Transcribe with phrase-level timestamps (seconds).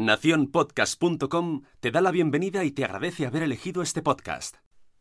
[0.00, 4.56] Naciónpodcast.com te da la bienvenida y te agradece haber elegido este podcast.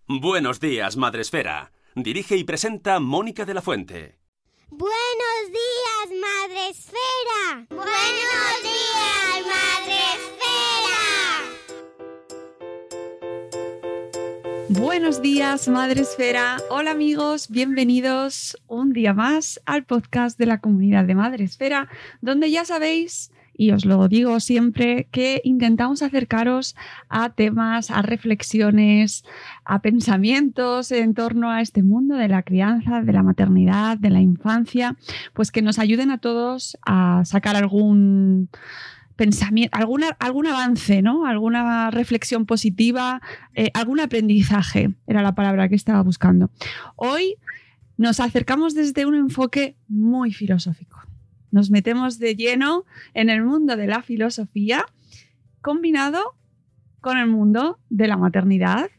[0.07, 1.71] Buenos días, Madre Esfera.
[1.95, 4.19] Dirige y presenta Mónica de la Fuente.
[4.69, 7.65] Buenos días, Madre Esfera.
[7.69, 10.39] Buenos días, Madre Esfera.
[14.67, 16.57] Buenos días, Madre Esfera.
[16.69, 21.87] Hola amigos, bienvenidos un día más al podcast de la comunidad de Madre Esfera,
[22.19, 26.77] donde ya sabéis y os lo digo siempre, que intentamos acercaros
[27.09, 29.25] a temas, a reflexiones,
[29.65, 34.21] a pensamientos en torno a este mundo de la crianza, de la maternidad, de la
[34.21, 34.95] infancia,
[35.33, 38.47] pues que nos ayuden a todos a sacar algún
[39.17, 41.25] pensamiento, algún avance, ¿no?
[41.25, 43.21] Alguna reflexión positiva,
[43.55, 46.49] eh, algún aprendizaje, era la palabra que estaba buscando.
[46.95, 47.35] Hoy
[47.97, 51.08] nos acercamos desde un enfoque muy filosófico
[51.52, 54.86] nos metemos de lleno en el mundo de la filosofía
[55.61, 56.36] combinado
[57.02, 58.89] con el mundo de la maternidad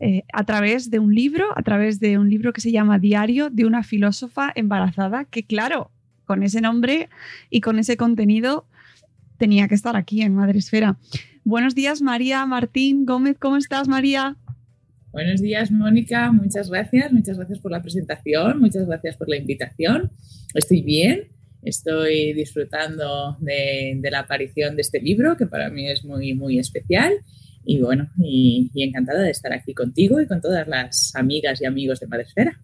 [0.00, 3.48] eh, a través de un libro, a través de un libro que se llama Diario
[3.48, 5.90] de una filósofa embarazada, que claro,
[6.24, 7.08] con ese nombre
[7.50, 8.66] y con ese contenido
[9.38, 10.96] tenía que estar aquí en Madresfera.
[11.44, 14.36] Buenos días, María Martín Gómez, ¿cómo estás, María?
[15.12, 20.10] Buenos días, Mónica, muchas gracias, muchas gracias por la presentación, muchas gracias por la invitación.
[20.54, 21.28] Estoy bien,
[21.64, 27.14] Estoy disfrutando de, la aparición de este libro, que para mí es muy, muy especial.
[27.64, 31.64] Y bueno, y, y encantada de estar aquí contigo y con todas las amigas y
[31.64, 32.60] amigos de Madresfera.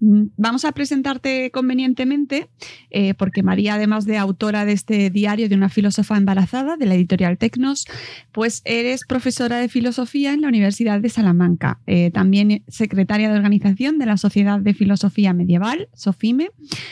[0.00, 2.48] Mm, vamos a presentarte convenientemente,
[2.90, 6.94] eh, porque María, además de autora de este diario de una filósofa embarazada, de la
[6.94, 7.86] editorial Tecnos,
[8.32, 13.98] pues eres profesora de filosofía en la Universidad de Salamanca, eh, también secretaria de organización
[13.98, 16.50] de la Sociedad de Filosofía Medieval, SOFIME.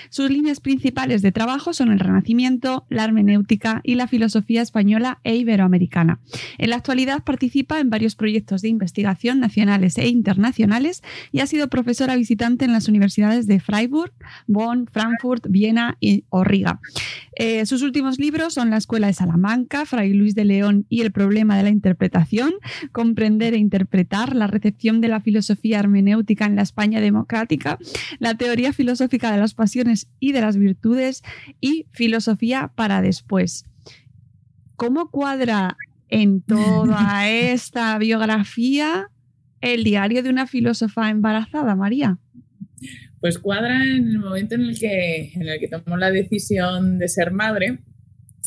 [0.09, 5.37] Sus líneas principales de trabajo son el Renacimiento, la hermenéutica y la filosofía española e
[5.37, 6.21] iberoamericana.
[6.59, 11.69] En la actualidad participa en varios proyectos de investigación nacionales e internacionales y ha sido
[11.69, 14.13] profesora visitante en las universidades de Freiburg,
[14.47, 16.81] Bonn, Frankfurt, Viena y Riga.
[17.37, 21.13] Eh, sus últimos libros son La Escuela de Salamanca, Fray Luis de León y El
[21.13, 22.55] problema de la interpretación,
[22.93, 27.79] Comprender e interpretar la recepción de la filosofía hermenéutica en la España democrática,
[28.19, 31.23] La teoría filosófica de las pasiones y de las virtudes
[31.61, 33.65] y Filosofía para después.
[34.77, 35.77] ¿Cómo cuadra
[36.09, 39.09] en toda esta biografía
[39.61, 42.19] el diario de una filósofa embarazada, María?
[43.25, 47.09] Pues cuadra en el momento en el que, en el que tomó la decisión de
[47.09, 47.79] ser madre.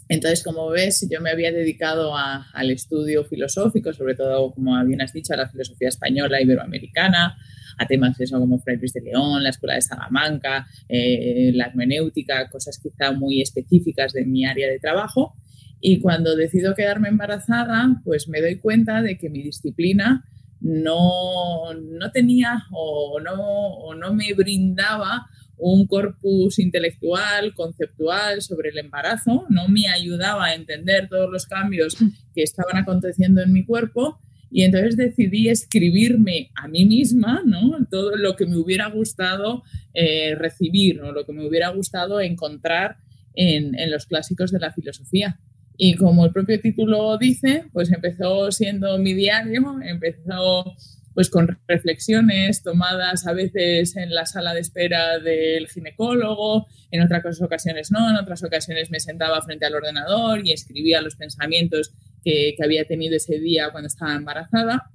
[0.07, 5.13] Entonces, como ves, yo me había dedicado al estudio filosófico, sobre todo, como bien has
[5.13, 7.35] dicho, a la filosofía española, iberoamericana,
[7.79, 12.77] a temas eso como Fray de León, la Escuela de Salamanca, eh, la hermenéutica, cosas
[12.77, 15.33] quizá muy específicas de mi área de trabajo.
[15.81, 20.23] Y cuando decido quedarme embarazada, pues me doy cuenta de que mi disciplina
[20.59, 29.45] no, no tenía o no, no me brindaba un corpus intelectual, conceptual sobre el embarazo,
[29.50, 31.95] no me ayudaba a entender todos los cambios
[32.35, 34.19] que estaban aconteciendo en mi cuerpo
[34.50, 37.86] y entonces decidí escribirme a mí misma ¿no?
[37.89, 39.63] todo lo que me hubiera gustado
[39.94, 42.98] eh, recibir o lo que me hubiera gustado encontrar
[43.33, 45.39] en, en los clásicos de la filosofía.
[45.77, 50.75] Y como el propio título dice, pues empezó siendo mi diario, empezó
[51.13, 57.41] pues con reflexiones tomadas a veces en la sala de espera del ginecólogo, en otras
[57.41, 61.91] ocasiones no, en otras ocasiones me sentaba frente al ordenador y escribía los pensamientos
[62.23, 64.91] que, que había tenido ese día cuando estaba embarazada.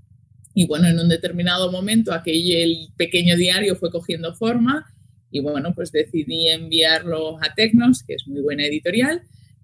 [0.55, 4.87] Y bueno, en un determinado momento aquel pequeño diario fue cogiendo forma
[5.31, 9.23] y bueno, pues decidí enviarlo a Tecnos, que es muy buena editorial,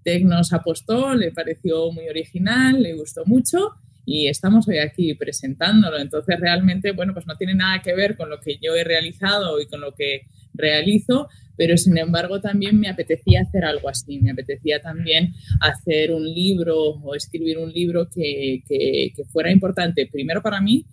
[0.09, 3.75] Tecnos apostó, le pareció muy original, le gustó mucho
[4.07, 5.99] y estamos hoy aquí presentándolo.
[5.99, 9.61] Entonces, realmente, bueno, pues no tiene nada que ver con lo que yo he realizado
[9.61, 10.21] y con lo que
[10.55, 16.25] realizo, pero sin embargo también me apetecía hacer algo así, me apetecía también hacer un
[16.25, 20.87] libro o escribir un libro que, que, fuera importante, primero para mí,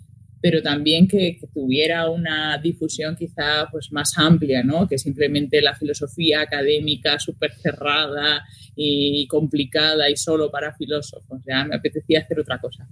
[0.48, 4.86] pero también que, tuviera una difusión quizá pues más amplia, ¿no?
[4.86, 8.44] que simplemente la filosofía académica súper cerrada
[8.76, 12.86] y complicada y solo para filósofos, ya me apetecía hacer otra cosa.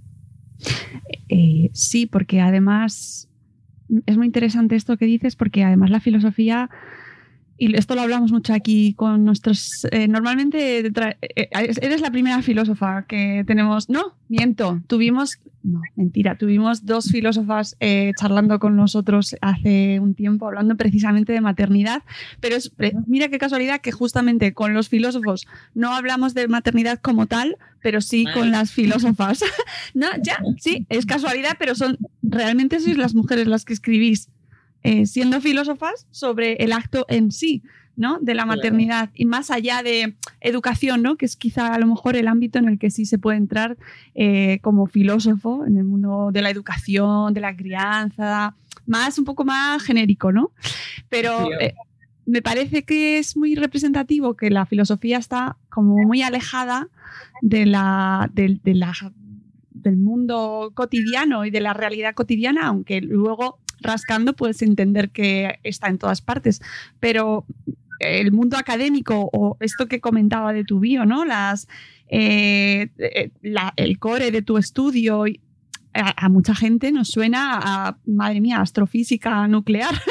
[1.29, 3.29] Eh, sí, porque además
[4.05, 6.69] es muy interesante esto que dices, porque además la filosofía
[7.57, 9.87] y esto lo hablamos mucho aquí con nuestros...
[9.91, 11.49] Eh, normalmente eh,
[11.81, 13.89] eres la primera filósofa que tenemos...
[13.89, 15.39] No, miento, tuvimos...
[15.63, 21.41] No, mentira, tuvimos dos filósofas eh, charlando con nosotros hace un tiempo, hablando precisamente de
[21.41, 22.03] maternidad,
[22.39, 22.71] pero es,
[23.07, 28.01] mira qué casualidad que justamente con los filósofos no hablamos de maternidad como tal, pero
[28.01, 29.43] sí con las filósofas.
[29.95, 34.29] no, ya, sí, es casualidad, pero son realmente sois las mujeres las que escribís
[34.85, 37.63] eh, siendo filósofas sobre el acto en sí,
[37.95, 38.19] ¿no?
[38.19, 41.15] De la maternidad y más allá de educación, ¿no?
[41.15, 43.77] Que es quizá a lo mejor el ámbito en el que sí se puede entrar
[44.13, 48.55] eh, como filósofo en el mundo de la educación, de la crianza,
[48.85, 50.51] más un poco más genérico, ¿no?
[51.09, 51.73] Pero eh,
[52.27, 56.89] me parece que es muy representativo que la filosofía está como muy alejada
[57.41, 58.93] de la, de la
[59.71, 65.87] del mundo cotidiano y de la realidad cotidiana, aunque luego rascando puedes entender que está
[65.87, 66.61] en todas partes.
[66.99, 67.45] Pero
[67.99, 71.25] el mundo académico o esto que comentaba de tu bio, ¿no?
[71.25, 71.67] Las,
[72.09, 73.31] eh, eh,
[73.75, 75.25] el core de tu estudio,
[75.93, 79.95] a, mucha gente nos suena a, madre mía, astrofísica nuclear.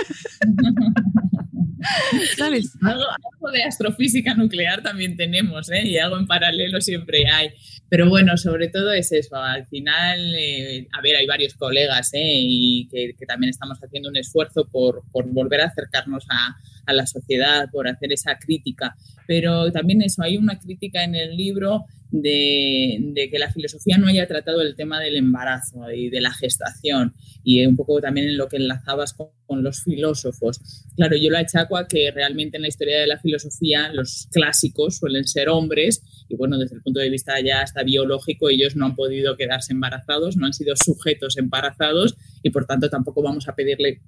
[2.36, 2.72] ¿Sabes?
[2.80, 3.04] Algo,
[3.52, 5.86] de astrofísica nuclear también tenemos, ¿eh?
[5.86, 7.50] Y algo en paralelo siempre hay.
[7.88, 9.36] Pero bueno, sobre todo es eso.
[9.36, 12.32] Al final, eh, a ver, hay varios colegas, ¿eh?
[12.36, 17.06] Y que, también estamos haciendo un esfuerzo por, por volver a acercarnos a, a la
[17.06, 18.96] sociedad, por hacer esa crítica.
[19.26, 21.84] Pero también eso, hay una crítica en el libro
[22.22, 27.14] de, que la filosofía no haya tratado el tema del embarazo y de la gestación
[27.42, 29.30] y un poco también en lo que enlazabas con,
[29.62, 30.60] los filósofos.
[30.96, 34.96] Claro, yo lo achaco a que realmente en la historia de la filosofía los clásicos
[34.96, 38.86] suelen ser hombres y bueno, desde el punto de vista ya hasta biológico ellos no
[38.86, 43.54] han podido quedarse embarazados, no han sido sujetos embarazados y por tanto tampoco vamos a
[43.54, 44.00] pedirle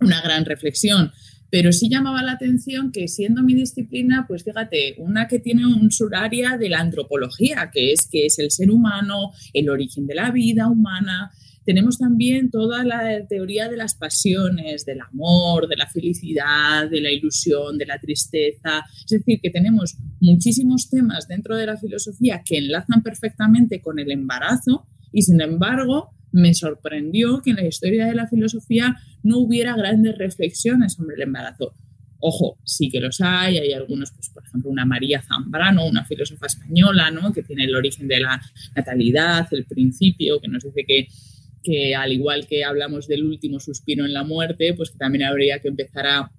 [0.00, 1.12] una gran reflexión
[1.50, 5.90] pero sí llamaba la atención que siendo mi disciplina, pues fíjate, una que tiene un
[5.90, 10.30] suraria de la antropología, que es que es el ser humano, el origen de la
[10.30, 11.30] vida humana.
[11.64, 17.10] Tenemos también toda la teoría de las pasiones, del amor, de la felicidad, de la
[17.10, 18.84] ilusión, de la tristeza.
[19.04, 24.10] Es decir, que tenemos muchísimos temas dentro de la filosofía que enlazan perfectamente con el
[24.10, 29.76] embarazo y sin embargo me sorprendió que en la historia de la filosofía no hubiera
[29.76, 31.74] grandes reflexiones sobre el embarazo.
[32.20, 36.46] Ojo, sí que los hay, hay algunos, pues, por ejemplo, una María Zambrano, una filósofa
[36.46, 37.32] española, ¿no?
[37.32, 38.42] que tiene el origen de la
[38.74, 41.06] natalidad, el principio, que nos dice que,
[41.62, 45.60] que al igual que hablamos del último suspiro en la muerte, pues que también habría
[45.60, 46.32] que empezar a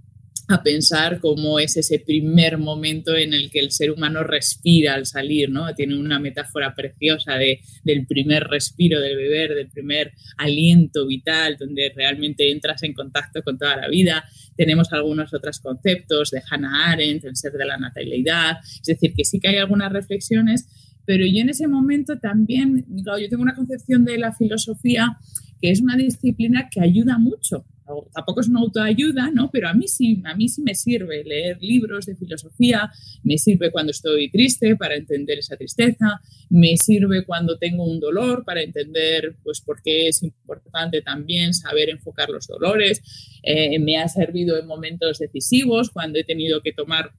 [0.49, 5.05] a pensar cómo es ese primer momento en el que el ser humano respira al
[5.05, 5.75] salir, ¿no?
[5.75, 11.94] Tiene una metáfora preciosa de, del primer respiro del beber, del primer aliento vital, donde
[11.95, 14.25] realmente entras en contacto con toda la vida.
[14.57, 19.25] Tenemos algunos otros conceptos de Hannah Arendt, el ser de la natalidad, es decir, que
[19.25, 20.68] sí que hay algunas reflexiones,
[21.06, 25.15] pero yo en ese momento también, claro, yo tengo una concepción de la filosofía
[25.61, 27.65] que es una disciplina que ayuda mucho
[28.13, 29.49] tampoco es una autoayuda, ¿no?
[29.51, 32.91] Pero a mí sí, a mí sí me sirve leer libros de filosofía,
[33.23, 38.43] me sirve cuando estoy triste para entender esa tristeza, me sirve cuando tengo un dolor
[38.45, 43.01] para entender, pues, por qué es importante también saber enfocar los dolores,
[43.43, 47.11] eh, me ha servido en momentos decisivos cuando he tenido que tomar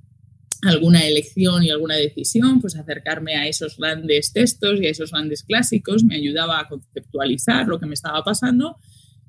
[0.63, 5.43] alguna elección y alguna decisión, pues acercarme a esos grandes textos y a esos grandes
[5.43, 8.77] clásicos me ayudaba a conceptualizar lo que me estaba pasando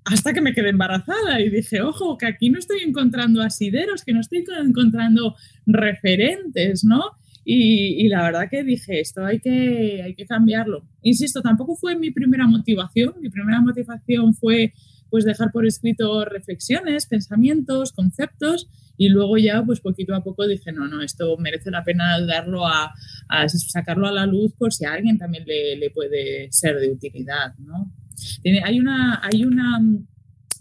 [0.05, 4.13] hasta que me quedé embarazada y dije, ojo, que aquí no estoy encontrando asideros, que
[4.13, 7.01] no estoy encontrando referentes, ¿no?
[7.43, 10.83] Y, la verdad que dije, esto hay que, hay que cambiarlo.
[11.01, 14.73] Insisto, tampoco fue mi primera motivación, mi primera motivación fue
[15.09, 20.71] pues dejar por escrito reflexiones, pensamientos, conceptos y luego ya pues poquito a poco dije,
[20.71, 22.93] no, no, esto merece la pena darlo a,
[23.47, 27.53] sacarlo a la luz por si a alguien también le, le puede ser de utilidad,
[27.57, 27.91] ¿no?
[28.63, 29.79] Hay una, hay una,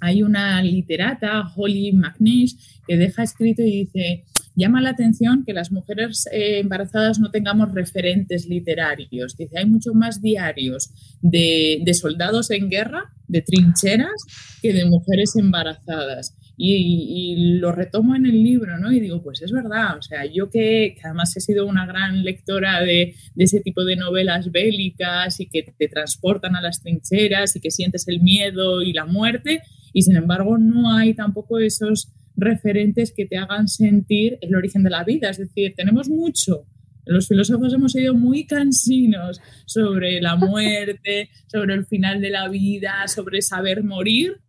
[0.01, 4.25] hay una literata, Holly McNeish, que deja escrito y dice,
[4.57, 9.37] llama la atención que las mujeres eh, embarazadas no tengamos referentes literarios.
[9.37, 10.91] Dice, hay mucho más diarios
[11.23, 14.25] de soldados en guerra, de trincheras,
[14.61, 16.35] que de mujeres embarazadas.
[16.63, 18.93] Y, lo retomo en el libro, ¿no?
[18.93, 22.81] Y digo, pues es verdad, o sea, yo que, además he sido una gran lectora
[22.81, 27.61] de, de, ese tipo de novelas bélicas y que te transportan a las trincheras y
[27.61, 29.63] que sientes el miedo y la muerte,
[29.93, 34.91] y sin embargo no hay tampoco esos referentes que te hagan sentir el origen de
[34.91, 36.67] la vida, es decir, tenemos mucho.
[37.07, 43.09] Los filósofos hemos sido muy cansinos sobre la muerte, sobre el final de la vida,
[43.09, 44.41] sobre saber morir,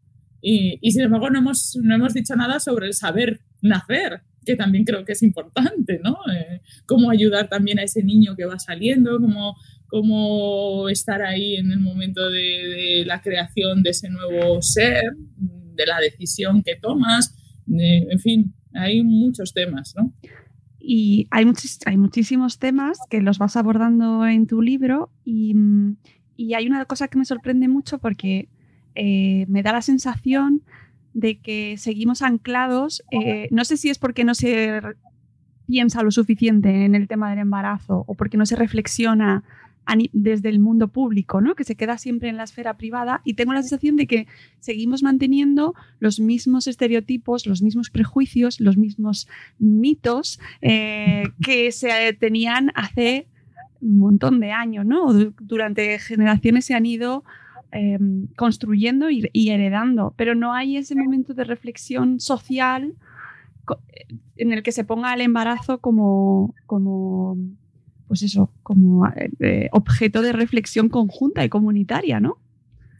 [0.41, 4.85] y, sin embargo no hemos, no hemos dicho nada sobre el saber nacer, que también
[4.85, 6.17] creo que es importante, ¿no?
[6.33, 9.55] Eh, cómo ayudar también a ese niño que va saliendo, cómo,
[9.87, 15.03] cómo estar ahí en el momento de, la creación de ese nuevo ser,
[15.37, 17.35] de la decisión que tomas,
[17.67, 20.13] en fin, hay muchos temas, ¿no?
[20.79, 25.53] Y hay, muchos, hay muchísimos temas que los vas abordando en tu libro y,
[26.35, 28.49] y hay una cosa que me sorprende mucho porque
[28.95, 30.61] eh, me da la sensación
[31.13, 34.81] de que seguimos anclados, eh, no sé si es porque no se
[35.67, 39.43] piensa lo suficiente en el tema del embarazo o porque no se reflexiona
[40.13, 41.55] desde el mundo público, ¿no?
[41.55, 44.27] que se queda siempre en la esfera privada y tengo la sensación de que
[44.59, 49.27] seguimos manteniendo los mismos estereotipos, los mismos prejuicios, los mismos
[49.59, 53.27] mitos eh, que se tenían hace
[53.81, 55.11] un montón de años, ¿no?
[55.41, 57.23] Durante generaciones se han ido
[57.73, 62.95] Em, construyendo y, heredando, pero no hay ese momento de reflexión social
[64.35, 67.37] en el que se ponga el embarazo como, como
[68.09, 69.07] pues eso, como
[69.39, 72.39] eh, objeto de reflexión conjunta y comunitaria, ¿no?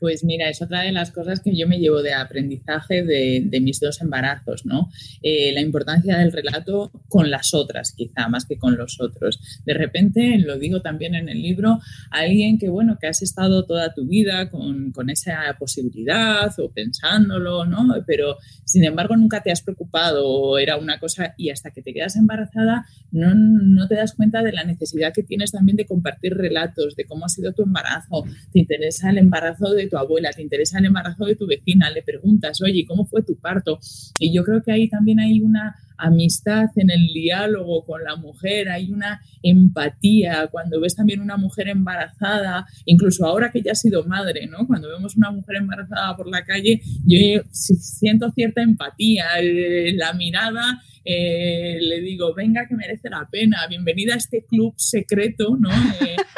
[0.02, 3.80] Pues mira, es otra de las cosas que yo me llevo de aprendizaje de, mis
[3.80, 4.90] dos embarazos, ¿no?
[5.22, 9.40] Eh, la importancia del relato con las otras, quizá, más que con los otros.
[9.64, 11.78] De repente, lo digo también en el libro,
[12.10, 17.86] alguien que, bueno, que has estado toda tu vida con, esa posibilidad o pensándolo, ¿no?
[18.08, 21.94] Pero, sin embargo, nunca te has preocupado o era una cosa y hasta que te
[21.94, 26.34] quedas embarazada no, no te das cuenta de la necesidad que tienes también de compartir
[26.34, 30.42] relatos, de cómo ha sido tu embarazo, te interesa el embarazo de tu abuela, te
[30.42, 33.80] interesa el embarazo de tu vecina, le preguntas, oye, ¿cómo fue tu parto?
[34.20, 38.70] Y yo creo que ahí también hay una amistad en el diálogo con la mujer,
[38.70, 44.04] hay una empatía cuando ves también una mujer embarazada, incluso ahora que ya ha sido
[44.06, 44.66] madre, ¿no?
[44.66, 50.82] Cuando vemos una mujer embarazada por la calle, yo siento cierta empatía, eh, la mirada
[51.04, 55.70] eh, le digo, venga que merece la pena, bienvenida a este club secreto, ¿no?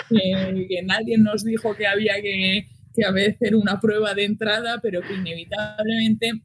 [0.10, 4.80] Eh, que nadie nos dijo que había que, que a veces una prueba de entrada,
[4.82, 6.44] pero que inevitablemente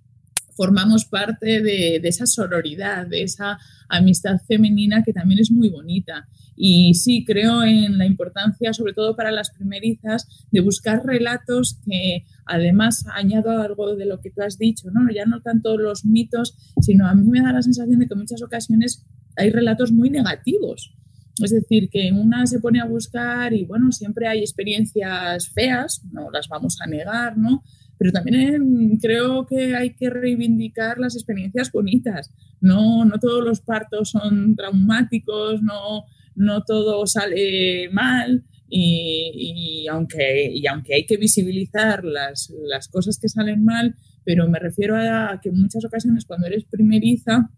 [0.56, 6.26] formamos parte de, esa sororidad, de esa amistad femenina que también es muy bonita.
[6.56, 12.24] Y sí, creo en la importancia, sobre todo para las primerizas, de buscar relatos que
[12.44, 15.08] además añado algo de lo que tú has dicho, ¿no?
[15.14, 18.20] Ya no tanto los mitos, sino a mí me da la sensación de que en
[18.20, 20.98] muchas ocasiones hay relatos muy negativos
[21.44, 26.30] es decir, que una se pone a buscar y bueno, siempre hay experiencias feas, no
[26.30, 27.62] las vamos a negar, ¿no?
[27.98, 32.32] Pero también creo que hay que reivindicar las experiencias bonitas.
[32.60, 36.04] No, no todos los partos son traumáticos, no,
[36.36, 38.44] no todo sale mal.
[38.70, 44.58] Y, aunque, y aunque hay que visibilizar las, las cosas que salen mal, pero me
[44.58, 47.50] refiero a que en muchas ocasiones cuando eres primeriza,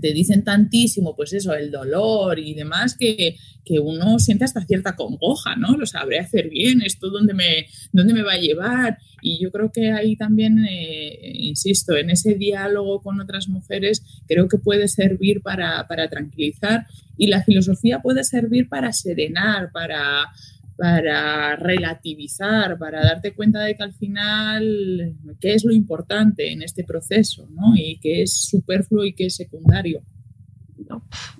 [0.00, 3.36] te dicen tantísimo, pues eso, el dolor y demás, que,
[3.80, 5.78] uno siente hasta cierta congoja, ¿no?
[5.78, 8.98] Lo sabré hacer bien, esto dónde me, dónde me va a llevar.
[9.22, 14.46] Y yo creo que ahí también, eh, insisto, en ese diálogo con otras mujeres, creo
[14.46, 20.26] que puede servir para, para tranquilizar y la filosofía puede servir para serenar, para,
[20.82, 26.82] para relativizar, para darte cuenta de que al final, qué es lo importante en este
[26.82, 27.76] proceso, ¿no?
[27.76, 30.02] Y qué es superfluo y qué es secundario.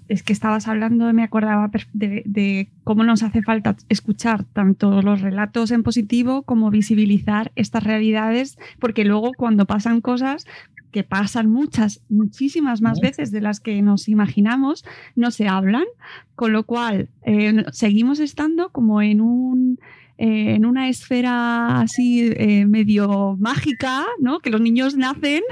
[0.07, 5.21] Es que estabas hablando, me acordaba de, de, cómo nos hace falta escuchar tanto los
[5.21, 10.47] relatos en positivo como visibilizar estas realidades, porque luego cuando pasan cosas,
[10.93, 14.85] que pasan muchas, muchísimas más veces de las que nos imaginamos,
[15.17, 15.85] no se hablan,
[16.37, 19.79] con lo cual eh, seguimos estando como en un
[20.19, 24.41] eh, en una esfera así eh, medio mágica, ¿no?
[24.41, 25.43] Que los niños nacen,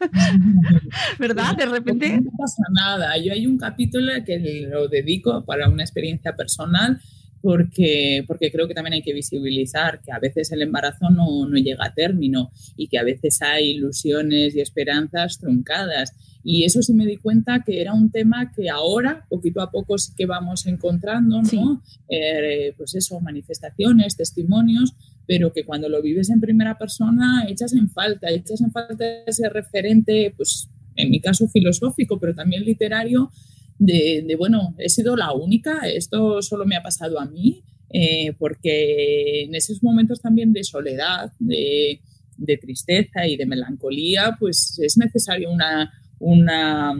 [1.18, 1.56] ¿verdad?
[1.56, 2.20] De repente.
[2.20, 3.18] No pasa nada.
[3.18, 7.00] Yo hay un capítulo que lo dedico para una experiencia personal
[7.44, 11.58] porque, porque creo que también hay que visibilizar que a veces el embarazo no, no
[11.58, 16.14] llega a término y que a veces hay ilusiones y esperanzas truncadas.
[16.42, 19.98] Y eso sí me di cuenta que era un tema que ahora, poquito a poco,
[19.98, 21.82] sí que vamos encontrando, ¿no?
[22.08, 24.94] Eh, pues eso, manifestaciones, testimonios,
[25.26, 29.50] pero que cuando lo vives en primera persona echas en falta, echas en falta ese
[29.50, 33.30] referente, pues en mi caso filosófico, pero también literario,
[33.78, 39.42] de, bueno, he sido la única, esto solo me ha pasado a mí, eh, porque
[39.44, 42.00] en esos momentos también de soledad, de,
[42.60, 46.92] tristeza y de melancolía, pues es necesario una, una,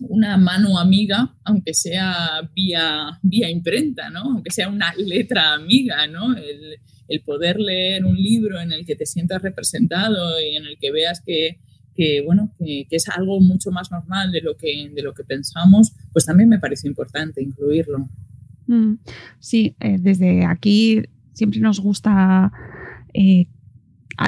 [0.00, 4.20] una mano amiga, aunque sea vía, vía imprenta, ¿no?
[4.20, 6.36] aunque sea una letra amiga, ¿no?
[6.36, 6.78] el,
[7.08, 10.92] el poder leer un libro en el que te sientas representado y en el que
[10.92, 11.58] veas que,
[12.02, 15.92] que bueno, que, es algo mucho más normal de lo que, de lo que pensamos,
[16.12, 18.08] pues también me parece importante incluirlo.
[18.66, 18.94] Mm,
[19.38, 22.52] sí, eh, desde aquí siempre nos gusta
[23.14, 23.46] eh,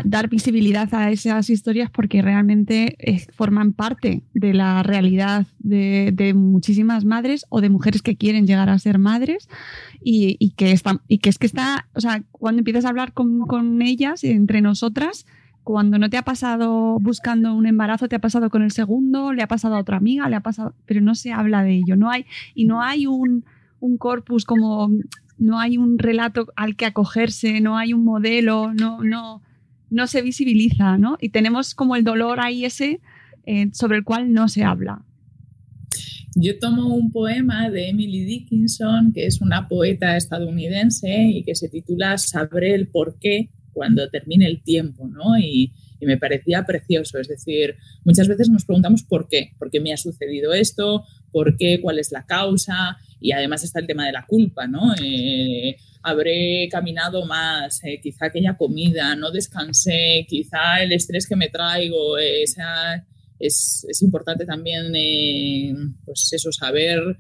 [0.04, 7.04] dar visibilidad a esas historias porque realmente eh, forman parte de la realidad de, muchísimas
[7.04, 9.48] madres o de mujeres que quieren llegar a ser madres
[10.00, 13.40] y, que, está, y que es que está, o sea, cuando empiezas a hablar con,
[13.40, 15.26] con ellas, entre nosotras,
[15.64, 19.42] cuando no te ha pasado buscando un embarazo, te ha pasado con el segundo, le
[19.42, 22.10] ha pasado a otra amiga, le ha pasado, pero no se habla de ello, no
[22.10, 23.44] hay y no hay un,
[23.98, 24.90] corpus como
[25.36, 29.42] no hay un relato al que acogerse, no hay un modelo, no no
[29.90, 31.18] no se visibiliza, ¿no?
[31.20, 33.00] Y tenemos como el dolor ahí ese
[33.46, 35.02] eh, sobre el cual no se habla.
[36.34, 41.68] Yo tomo un poema de Emily Dickinson, que es una poeta estadounidense y que se
[41.68, 45.38] titula Sabré el porqué cuando termine el tiempo, ¿no?
[45.38, 47.18] Y, me parecía precioso.
[47.18, 51.02] Es decir, muchas veces nos preguntamos por qué, por qué me ha sucedido esto,
[51.32, 54.92] por qué, cuál es la causa, y además está el tema de la culpa, ¿no?
[55.02, 61.48] Eh, habré caminado más, eh, quizá aquella comida, no descansé, quizá el estrés que me
[61.48, 64.92] traigo, eh, es, es, importante también,
[66.04, 67.16] pues eso, saber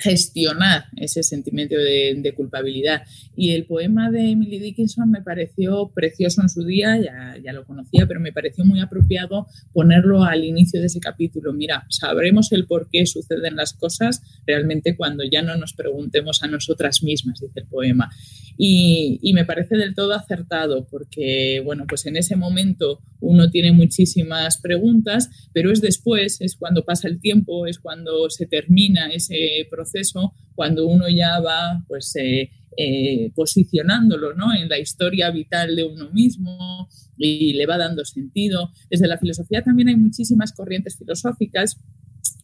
[0.00, 3.02] gestionar ese sentimiento de, culpabilidad.
[3.36, 7.64] Y el poema de Emily Dickinson me pareció precioso en su día, ya, ya, lo
[7.64, 11.52] conocía, pero me pareció muy apropiado ponerlo al inicio de ese capítulo.
[11.52, 16.48] Mira, sabremos el por qué suceden las cosas realmente cuando ya no nos preguntemos a
[16.48, 18.10] nosotras mismas, dice el poema.
[18.56, 23.72] Y, y me parece del todo acertado porque, bueno, pues en ese momento uno tiene
[23.72, 29.66] muchísimas preguntas, pero es después, es cuando pasa el tiempo, es cuando se termina ese
[29.68, 34.54] proceso cuando uno ya va pues, eh, eh, posicionándolo ¿no?
[34.54, 38.70] en la historia vital de uno mismo y le va dando sentido.
[38.88, 41.78] Desde la filosofía también hay muchísimas corrientes filosóficas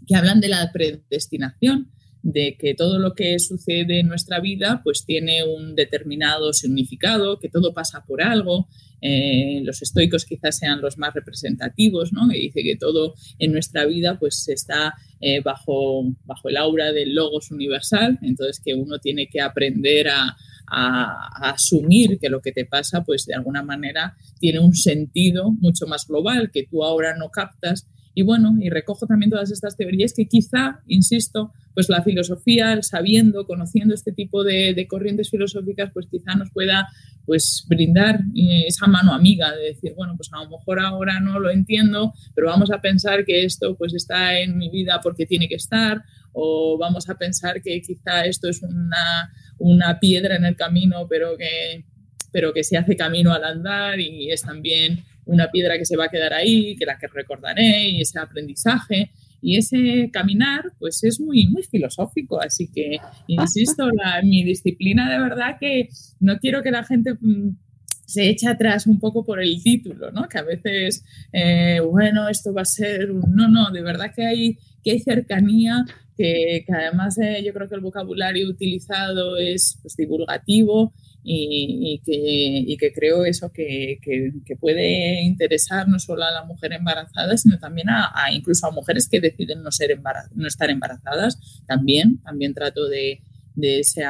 [0.06, 5.04] que hablan de la predestinación, de que todo lo que sucede en nuestra vida pues
[5.04, 8.68] tiene un determinado significado, que todo pasa por algo.
[9.06, 12.26] Eh, los estoicos quizás sean los más representativos, ¿no?
[12.26, 17.14] que dice que todo en nuestra vida pues está eh, bajo, bajo el aura del
[17.14, 20.34] logos universal, entonces que uno tiene que aprender a,
[20.66, 25.86] a, asumir que lo que te pasa pues de alguna manera tiene un sentido mucho
[25.86, 30.14] más global que tú ahora no captas y bueno, y recojo también todas estas teorías
[30.16, 36.34] que quizá, insisto, pues la filosofía, sabiendo, conociendo este tipo de, corrientes filosóficas, pues quizá
[36.34, 36.88] nos pueda
[37.26, 41.40] pues brindar eh, esa mano amiga de decir, bueno, pues a lo mejor ahora no
[41.40, 45.48] lo entiendo, pero vamos a pensar que esto pues está en mi vida porque tiene
[45.48, 50.56] que estar, o vamos a pensar que quizá esto es una, una piedra en el
[50.56, 51.84] camino, pero que,
[52.30, 56.06] pero que se hace camino al andar y es también una piedra que se va
[56.06, 59.10] a quedar ahí, que la que recordaré y ese aprendizaje.
[59.44, 62.40] Y ese caminar, pues es muy, muy filosófico.
[62.40, 67.50] Así que, insisto, la, mi disciplina de verdad que no quiero que la gente mm,
[68.06, 70.28] se eche atrás un poco por el título, ¿no?
[70.30, 74.58] Que a veces, eh, bueno, esto va a ser No, no, de verdad que hay,
[74.82, 75.84] que hay cercanía,
[76.16, 82.76] que, que además eh, yo creo que el vocabulario utilizado es pues, divulgativo y, que,
[82.78, 87.88] que, creo eso que, que, puede interesar no solo a la mujer embarazada, sino también
[87.88, 89.98] a, incluso a mujeres que deciden no, ser
[90.34, 91.62] no estar embarazadas.
[91.66, 93.22] También, también trato de,
[93.54, 94.02] de, ese,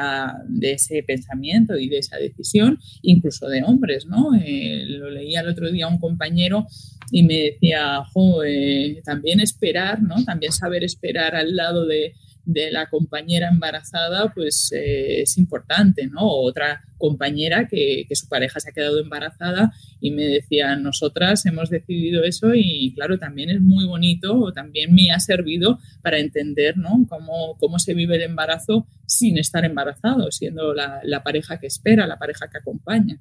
[0.47, 4.35] de ese pensamiento y de esa decisión, incluso de hombres, ¿no?
[4.35, 6.67] Eh, lo leía el otro día un compañero
[7.11, 10.23] y me decía, jo, eh, también esperar, ¿no?
[10.25, 12.13] También saber esperar al lado de,
[12.45, 16.21] de la compañera embarazada, pues eh, es importante, ¿no?
[16.21, 22.23] Otra compañera que, su pareja se ha quedado embarazada y me decía, nosotras hemos decidido
[22.23, 27.05] eso y claro, también es muy bonito, también me ha servido para entender, ¿no?
[27.09, 32.07] Cómo, cómo se vive el embarazo sin estar embarazado, siendo la, la pareja que espera,
[32.07, 33.19] la pareja que acompaña.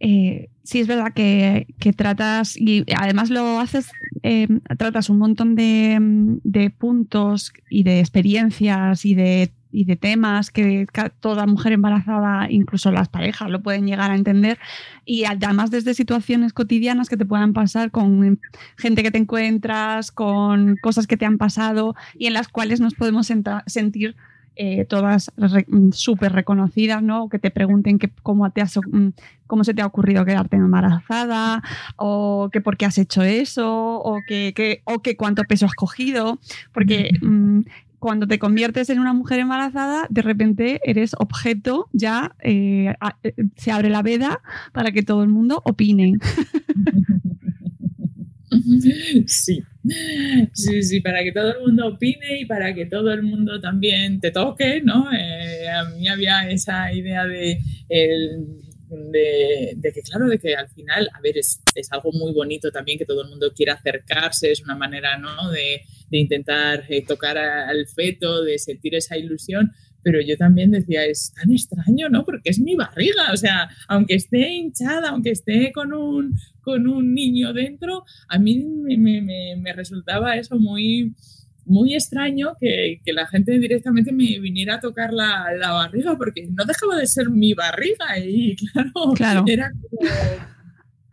[0.00, 3.90] Eh, sí es verdad que, tratas, y además lo haces,
[4.22, 10.86] eh, tratas un montón de, puntos y de experiencias y de, y de temas que
[11.20, 14.58] toda mujer embarazada, incluso las parejas, lo pueden llegar a entender.
[15.04, 18.40] Y además desde situaciones cotidianas que te puedan pasar con
[18.78, 22.94] gente que te encuentras, con cosas que te han pasado y en las cuales nos
[22.94, 23.30] podemos
[23.66, 24.16] sentir
[24.56, 27.28] eh, todas mm, súper reconocidas, ¿no?
[27.28, 29.08] Que te pregunten que, cómo, te mm,
[29.46, 31.62] cómo se te ha ocurrido quedarte embarazada,
[31.96, 36.38] o que por qué has hecho eso, o que, o que cuánto peso has cogido,
[36.72, 37.60] porque mm,
[38.00, 43.70] cuando te conviertes en una mujer embarazada, de repente eres objeto, ya eh, eh, se
[43.70, 44.40] abre la veda
[44.72, 46.14] para que todo el mundo opine.
[49.26, 49.62] Sí,
[50.52, 54.20] sí, sí, para que todo el mundo opine y para que todo el mundo también
[54.20, 55.10] te toque, ¿no?
[55.12, 57.60] Eh, a mí había esa idea de,
[58.90, 61.60] de, que, claro, de que al final, a ver, es,
[61.90, 65.50] algo muy bonito también que todo el mundo quiera acercarse, es una manera, ¿no?
[65.50, 65.82] De,
[66.12, 69.70] intentar eh, tocar al feto, de sentir esa ilusión,
[70.02, 72.24] pero yo también decía, es tan extraño, ¿no?
[72.24, 77.14] Porque es mi barriga, o sea, aunque esté hinchada, aunque esté con un, con un
[77.14, 81.14] niño dentro, a mí me, resultaba eso muy,
[81.64, 86.96] muy extraño que, la gente directamente me viniera a tocar la, barriga, porque no dejaba
[86.96, 89.44] de ser mi barriga y claro, claro.
[89.46, 90.49] era como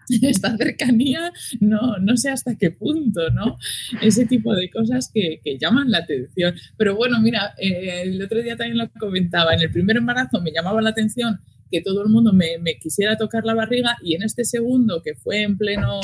[0.22, 3.58] esta cercanía, no, no sé hasta qué punto, ¿no?
[4.02, 6.56] Ese tipo de cosas que, llaman la atención.
[6.78, 10.52] Pero bueno, mira, eh, el otro día también lo comentaba, en el primer embarazo me
[10.52, 11.40] llamaba la atención
[11.72, 15.42] que todo el mundo me, quisiera tocar la barriga y en este segundo, que fue
[15.42, 16.00] en pleno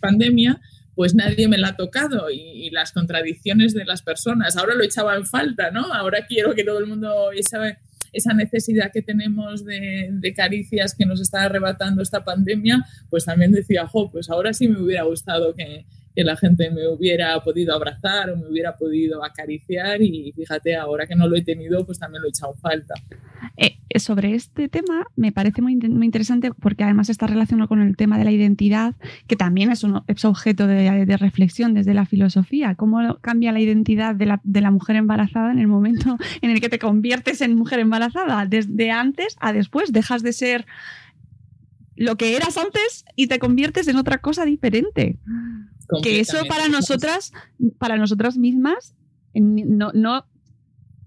[0.00, 0.60] pandemia,
[0.94, 4.56] pues nadie me la ha tocado y, las contradicciones de las personas.
[4.56, 5.92] Ahora lo echaba en falta, ¿no?
[5.92, 7.78] Ahora quiero que todo el mundo sabe
[8.14, 13.86] esa necesidad que tenemos de, caricias que nos está arrebatando esta pandemia, pues también decía,
[13.86, 18.30] jo, pues ahora sí me hubiera gustado que, que la gente me hubiera podido abrazar
[18.30, 22.22] o me hubiera podido acariciar y fíjate, ahora que no lo he tenido, pues también
[22.22, 22.94] lo he echado falta.
[23.56, 27.96] Eh, sobre este tema me parece muy, muy, interesante porque además está relacionado con el
[27.96, 28.94] tema de la identidad,
[29.26, 32.74] que también es un objeto de, de, reflexión desde la filosofía.
[32.74, 36.60] ¿Cómo cambia la identidad de la, de la mujer embarazada en el momento en el
[36.60, 38.46] que te conviertes en mujer embarazada?
[38.46, 40.66] Desde antes a después, dejas de ser
[41.96, 45.18] lo que eras antes y te conviertes en otra cosa diferente.
[46.02, 47.32] Que eso para nosotras,
[47.78, 48.94] para nosotras mismas,
[49.34, 50.24] no, no,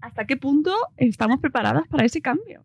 [0.00, 2.62] ¿hasta qué punto estamos preparadas para ese cambio?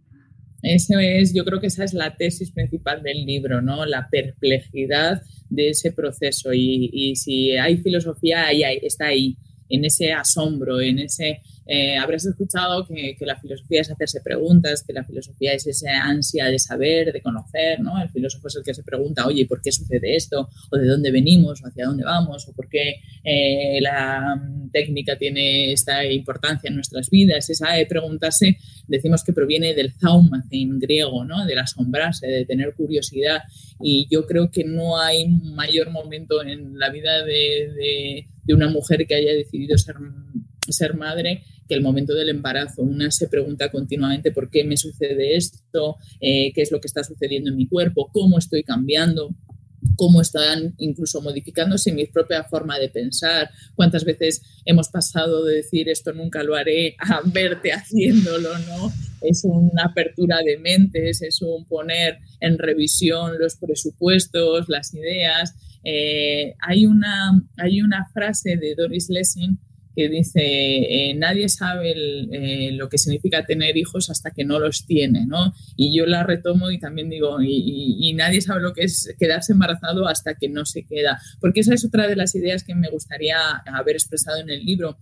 [0.61, 3.85] Eso es, yo creo que esa es la tesis principal del libro, ¿no?
[3.85, 6.53] La perplejidad de ese proceso.
[6.53, 11.97] Y, y si hay filosofía, ahí, ahí, está ahí, en ese asombro, en ese eh,
[11.97, 16.59] habrás escuchado que, la filosofía es hacerse preguntas, que la filosofía es esa ansia de
[16.59, 18.01] saber, de conocer, ¿no?
[18.01, 20.49] El filósofo es el que se pregunta, oye, ¿por qué sucede esto?
[20.71, 21.63] ¿O de dónde venimos?
[21.63, 22.47] ¿O hacia dónde vamos?
[22.49, 24.41] ¿O por qué eh, la
[24.73, 27.49] técnica tiene esta importancia en nuestras vidas?
[27.49, 29.93] Esa de preguntarse, decimos que proviene del
[30.51, 31.45] en griego, ¿no?
[31.45, 33.41] Del asombrarse, de tener curiosidad.
[33.81, 39.05] Y yo creo que no hay mayor momento en la vida de, de una mujer
[39.07, 39.95] que haya decidido ser
[40.69, 42.81] ser madre que el momento del embarazo.
[42.81, 47.03] Una se pregunta continuamente por qué me sucede esto, eh, qué es lo que está
[47.03, 49.29] sucediendo en mi cuerpo, cómo estoy cambiando
[49.95, 55.89] cómo están incluso modificándose mi propia forma de pensar, cuántas veces hemos pasado de decir
[55.89, 58.91] esto nunca lo haré a verte haciéndolo, ¿no?
[59.21, 65.55] Es una apertura de mentes, es un poner en revisión los presupuestos, las ideas.
[65.83, 69.57] Eh, hay, una, hay una frase de Doris Lessing
[69.95, 74.85] que dice, eh, nadie sabe eh, lo que significa tener hijos hasta que no los
[74.85, 75.53] tiene, ¿no?
[75.75, 80.07] Y yo la retomo y también digo, y, nadie sabe lo que es quedarse embarazado
[80.07, 83.37] hasta que no se queda, porque esa es otra de las ideas que me gustaría
[83.65, 84.97] haber expresado en el libro,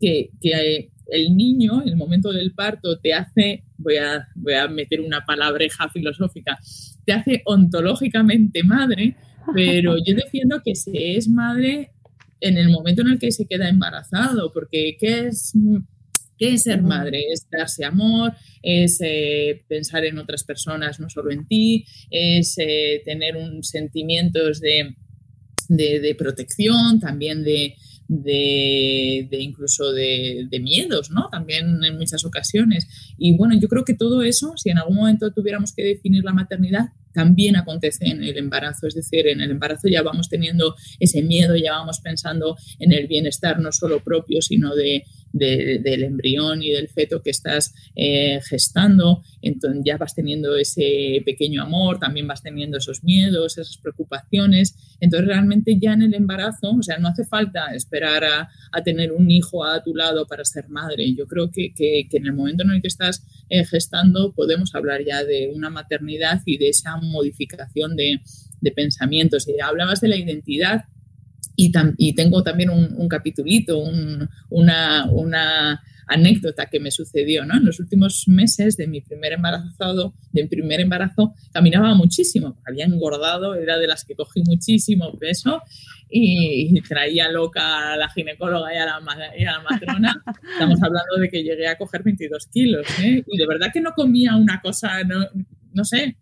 [0.00, 5.00] que, que el niño, el momento del parto, te hace, voy a, voy a meter
[5.00, 6.58] una palabreja filosófica,
[7.04, 9.16] te hace ontológicamente madre,
[9.54, 11.90] pero yo defiendo que se es madre
[12.42, 15.52] en el momento en el que se queda embarazado, porque ¿qué es,
[16.36, 17.22] qué es ser madre?
[17.32, 23.00] Es darse amor, es eh, pensar en otras personas, no solo en ti, es eh,
[23.04, 24.96] tener un sentimientos de,
[25.68, 27.76] de, protección, también de,
[28.08, 31.28] de, incluso de, de, miedos, ¿no?
[31.30, 33.14] También en muchas ocasiones.
[33.18, 36.32] Y bueno, yo creo que todo eso, si en algún momento tuviéramos que definir la
[36.32, 38.86] maternidad, también acontece en el embarazo.
[38.86, 43.06] Es decir, en el embarazo ya vamos teniendo ese miedo, ya vamos pensando en el
[43.06, 49.22] bienestar no solo propio, sino de del embrión y del feto que estás eh, gestando,
[49.40, 55.28] entonces ya vas teniendo ese pequeño amor, también vas teniendo esos miedos, esas preocupaciones, entonces
[55.28, 58.50] realmente ya en el embarazo, o sea, no hace falta esperar a,
[58.84, 62.64] tener un hijo a tu lado para ser madre, yo creo que, en el momento
[62.64, 66.96] en el que estás eh, gestando podemos hablar ya de una maternidad y de esa
[66.96, 68.20] modificación de,
[68.62, 69.46] de pensamientos.
[69.48, 70.84] Y hablabas de la identidad,
[71.98, 73.78] y, tengo también un, un capitulito,
[74.50, 77.56] una, una, anécdota que me sucedió, ¿no?
[77.56, 82.84] En los últimos meses de mi primer embarazado, de mi primer embarazo, caminaba muchísimo, había
[82.84, 85.62] engordado, era de las que cogí muchísimo peso
[86.10, 89.00] y, traía loca a la ginecóloga y a la,
[89.60, 90.22] matrona.
[90.52, 93.24] Estamos hablando de que llegué a coger 22 kilos, ¿eh?
[93.26, 95.20] Y de verdad que no comía una cosa, no,
[95.72, 96.16] no sé,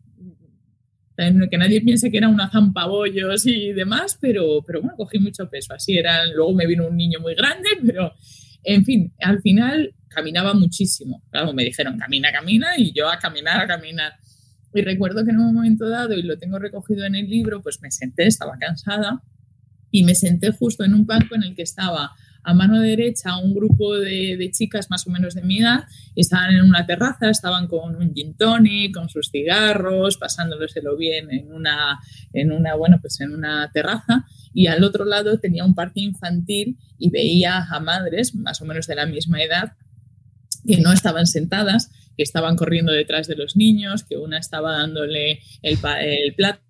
[1.51, 5.75] que nadie piense que era una zampabollos y demás, pero, pero bueno, cogí mucho peso.
[5.75, 6.27] Así era.
[6.27, 8.13] Luego me vino un niño muy grande, pero
[8.65, 11.23] en fin, al final caminaba muchísimo.
[11.31, 14.15] Claro, me dijeron camina, camina y yo a caminar, a caminar.
[14.75, 17.81] Y recuerdo que en un momento dado, y lo tengo recogido en el libro, pues
[17.83, 19.23] me senté, estaba cansada
[19.91, 23.55] y me senté justo en un banco en el que estaba a mano derecha un
[23.55, 25.85] grupo de, chicas más o menos de mi edad,
[26.17, 28.35] estaban en una terraza, estaban con un gin
[28.93, 32.01] con sus cigarros, pasándoleselo bien en una,
[32.33, 36.79] en una, bueno, pues en una terraza, y al otro lado tenía un parque infantil
[36.99, 39.73] y veía a madres más o menos de la misma edad
[40.67, 45.41] que no estaban sentadas, que estaban corriendo detrás de los niños, que una estaba dándole
[45.63, 46.61] el, el plato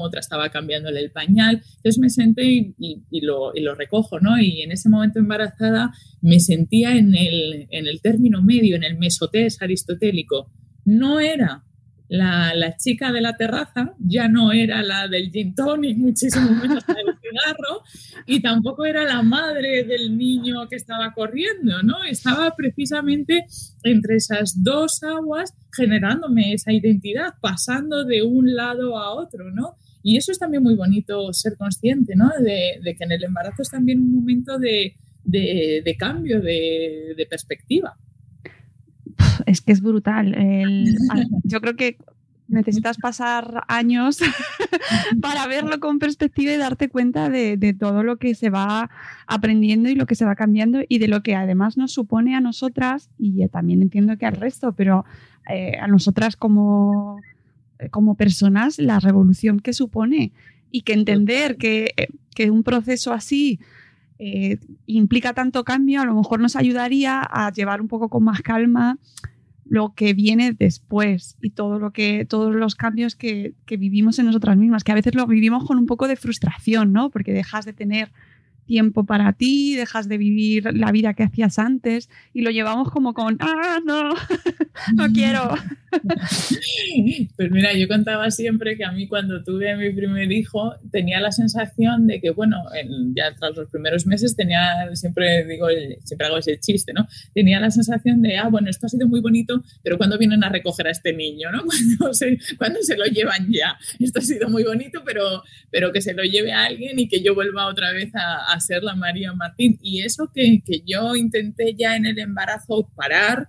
[0.00, 1.62] otra estaba cambiándole el pañal.
[1.76, 4.38] Entonces me senté y, lo, recojo, ¿no?
[4.40, 8.98] Y en ese momento embarazada me sentía en el, en el término medio, en el
[8.98, 10.50] mesotés aristotélico.
[10.84, 11.65] No era
[12.08, 16.94] la, chica de la terraza ya no era la del gin tonic, muchísimo menos la
[16.94, 17.82] del cigarro,
[18.26, 22.04] y tampoco era la madre del niño que estaba corriendo, ¿no?
[22.04, 23.46] Estaba precisamente
[23.82, 29.76] entre esas dos aguas generándome esa identidad, pasando de un lado a otro, ¿no?
[30.02, 32.30] Y eso es también muy bonito ser consciente, ¿no?
[32.40, 34.94] De, que en el embarazo es también un momento de,
[35.98, 37.96] cambio de perspectiva
[39.46, 40.36] es que es brutal.
[41.44, 41.96] yo creo que
[42.48, 44.18] necesitas pasar años
[45.20, 48.90] para verlo con perspectiva y darte cuenta de, todo lo que se va
[49.26, 52.40] aprendiendo y lo que se va cambiando y de lo que además nos supone a
[52.40, 55.04] nosotras, y también entiendo que al resto, pero
[55.48, 57.20] eh, a nosotras como,
[57.90, 60.32] como personas, la revolución que supone
[60.70, 61.92] y que entender que,
[62.34, 63.60] que un proceso así
[64.18, 68.40] eh, implica tanto cambio, a lo mejor nos ayudaría a llevar un poco con más
[68.40, 68.98] calma
[69.68, 74.26] lo que viene después y todo lo que, todos los cambios que, que, vivimos en
[74.26, 77.10] nosotras mismas, que a veces lo vivimos con un poco de frustración, ¿no?
[77.10, 78.10] Porque dejas de tener
[78.66, 83.14] tiempo para ti, dejas de vivir la vida que hacías antes y lo llevamos como
[83.14, 84.10] con, ah, no,
[84.94, 85.54] no quiero.
[87.36, 91.20] Pues mira, yo contaba siempre que a mí cuando tuve a mi primer hijo tenía
[91.20, 92.56] la sensación de que, bueno,
[93.14, 95.66] ya tras los primeros meses tenía, siempre digo,
[96.04, 97.06] siempre hago ese chiste, ¿no?
[97.34, 100.48] Tenía la sensación de, ah, bueno, esto ha sido muy bonito, pero cuando vienen a
[100.48, 101.64] recoger a este niño, ¿no?
[101.98, 103.76] Cuando se, cuando se lo llevan ya.
[104.00, 107.22] Esto ha sido muy bonito, pero, pero que se lo lleve a alguien y que
[107.22, 109.78] yo vuelva otra vez a ser la María Martín.
[109.82, 113.48] Y eso que, yo intenté ya en el embarazo parar,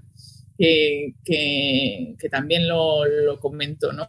[0.57, 4.05] que, que, también lo, lo, comento, ¿no?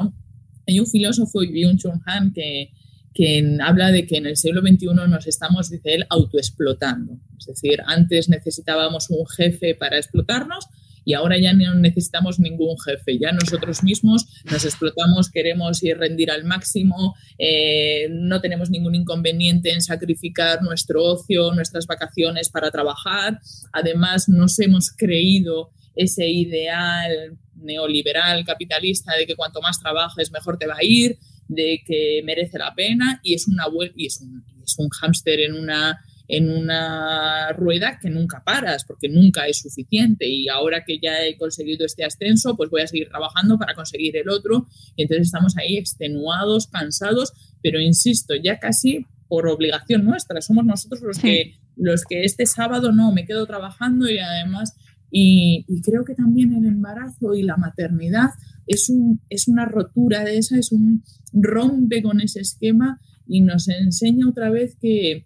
[0.67, 2.71] Hay un filósofo, Byung-Chun Han, que,
[3.15, 7.19] que habla de que en el siglo XXI nos estamos, dice él, autoexplotando.
[7.39, 10.67] Es decir, antes necesitábamos un jefe para explotarnos,
[11.09, 16.31] y ahora ya no necesitamos ningún jefe, ya nosotros mismos nos explotamos, queremos ir rendir
[16.31, 23.41] al máximo, eh, no tenemos ningún inconveniente en sacrificar nuestro ocio, nuestras vacaciones para trabajar,
[23.73, 30.67] además nos hemos creído ese ideal neoliberal capitalista de que cuanto más trabajes mejor te
[30.67, 33.65] va a ir, de que merece la pena y es una
[33.97, 39.09] y es un, es un hámster en una en una rueda que nunca paras, porque
[39.09, 40.29] nunca es suficiente.
[40.29, 44.15] Y ahora que ya he conseguido este ascenso, pues voy a seguir trabajando para conseguir
[44.19, 44.69] el otro.
[44.95, 47.33] Y entonces estamos ahí extenuados, cansados,
[47.63, 50.43] pero insisto, ya casi por obligación nuestra.
[50.43, 54.77] Somos nosotros los que, los que este sábado no, me quedo trabajando y además,
[55.11, 58.31] y, creo que también el embarazo y la maternidad
[58.67, 63.69] es, un, es una rotura de esa, es un rompe con ese esquema y nos
[63.69, 65.25] enseña otra vez que,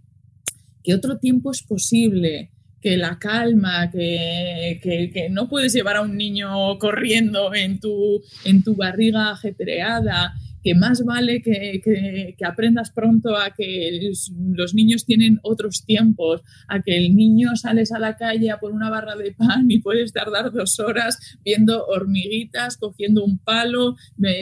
[0.82, 6.16] que otro tiempo es posible, que la calma, que, que, no puedes llevar a un
[6.16, 13.50] niño corriendo en tu, en tu barriga ajetreada, que más vale que, aprendas pronto a
[13.50, 14.10] que
[14.54, 18.72] los niños tienen otros tiempos, a que el niño sales a la calle a por
[18.72, 23.96] una barra de pan y puedes tardar dos horas viendo hormiguitas, cogiendo un palo,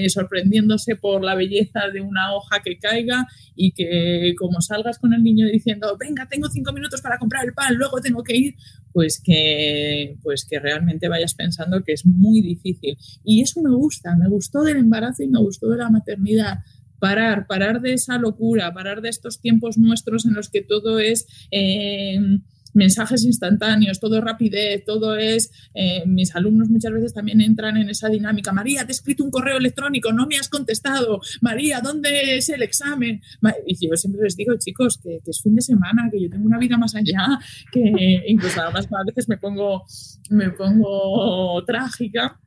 [0.09, 5.22] sorprendiéndose por la belleza de una hoja que caiga y que como salgas con el
[5.22, 8.54] niño diciendo, venga, tengo cinco minutos para comprar el pan, luego tengo que ir,
[8.92, 12.96] pues que, pues que realmente vayas pensando que es muy difícil.
[13.24, 16.10] Y eso me gusta, me gustó del embarazo y me gustó de la maternidad.
[16.99, 21.27] Parar, parar de esa locura, parar de estos tiempos nuestros en los que todo es...
[21.51, 22.18] Eh,
[22.75, 25.51] mensajes instantáneos, todo es rapidez, todo es...
[25.75, 28.53] Eh, mis alumnos muchas veces también entran en esa dinámica.
[28.53, 31.20] María, te he escrito un correo electrónico, no me has contestado.
[31.40, 33.23] María, ¿dónde es el examen?
[33.66, 36.59] Y yo siempre les digo, chicos, que, es fin de semana, que yo tengo una
[36.59, 37.38] vida más allá,
[37.73, 39.85] que incluso además a veces me pongo,
[40.31, 42.38] me pongo trágica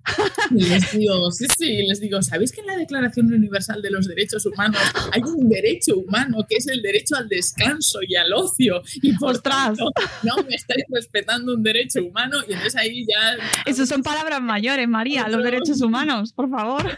[0.52, 4.08] y les digo, sí, sí, les digo, ¿sabéis que en la Declaración Universal de los
[4.08, 8.82] Derechos Humanos hay un derecho humano que es el derecho al descanso y al ocio?
[9.02, 9.92] Y por tanto,
[10.24, 13.38] no me estáis respetando un derecho humano y entonces ahí ya...
[13.66, 16.98] Eso son palabras mayores, María, los derechos humanos, por favor.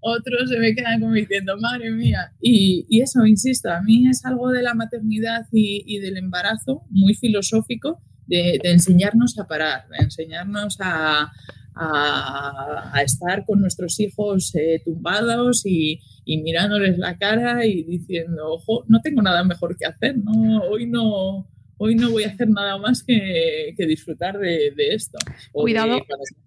[0.00, 2.32] Otros se me quedan como diciendo, madre mía.
[2.40, 8.00] Y, eso, insisto, a mí es algo de la maternidad y, del embarazo muy filosófico
[8.26, 11.32] de, enseñarnos a parar, de enseñarnos a,
[11.74, 18.84] a, estar con nuestros hijos eh, tumbados y, y, mirándoles la cara y diciendo, ojo,
[18.88, 21.46] no tengo nada mejor que hacer, no, hoy no,
[21.78, 25.18] hoy no voy a hacer nada más que, disfrutar de, esto.
[25.52, 25.98] cuidado,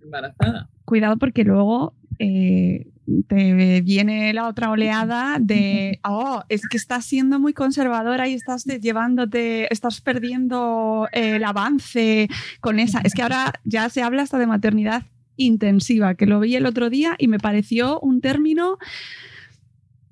[0.01, 0.69] embarazada.
[0.85, 2.87] cuidado porque luego eh,
[3.27, 8.63] te viene la otra oleada de, oh, es que estás siendo muy conservadora y estás
[8.63, 12.29] llevándote, estás perdiendo el avance
[12.61, 13.01] con esa.
[13.03, 15.03] Es que ahora ya se habla hasta de maternidad
[15.37, 18.77] intensiva, que lo vi el otro día y me pareció un término...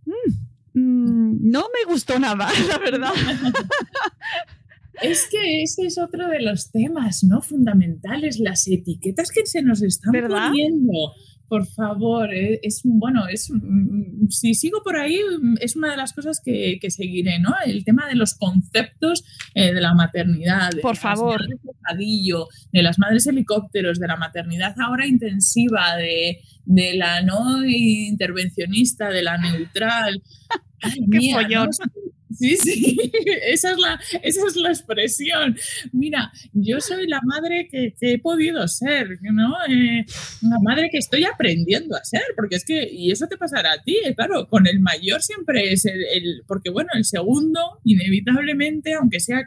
[0.06, 3.14] Mm, mm, no me gustó nada, la verdad.
[5.02, 7.42] Es que ese es otro de los temas, ¿no?
[7.42, 10.94] Fundamentales, las etiquetas que se nos están poniendo.
[11.56, 15.96] Por favor, eh, es bueno, es mm, si sigo por ahí, mm, es una de
[15.96, 17.54] las cosas que, seguiré, ¿no?
[17.66, 20.72] El tema de los conceptos eh, de la maternidad.
[20.72, 21.48] De por favor.
[21.48, 29.38] de las madres helicópteros, de la maternidad ahora intensiva, de, la no intervencionista, de la
[29.38, 30.22] neutral.
[31.10, 31.34] Qué
[32.38, 33.12] Sí, sí,
[33.48, 35.56] esa es, la, esa es la expresión.
[35.92, 39.54] Mira, yo soy la madre que, he podido ser, ¿no?
[39.70, 40.06] Eh,
[40.42, 43.82] la madre que estoy aprendiendo a ser, porque es que, y eso te pasará a
[43.82, 49.20] ti, eh, claro, con el mayor siempre es el, porque bueno, el segundo, inevitablemente, aunque
[49.20, 49.46] sea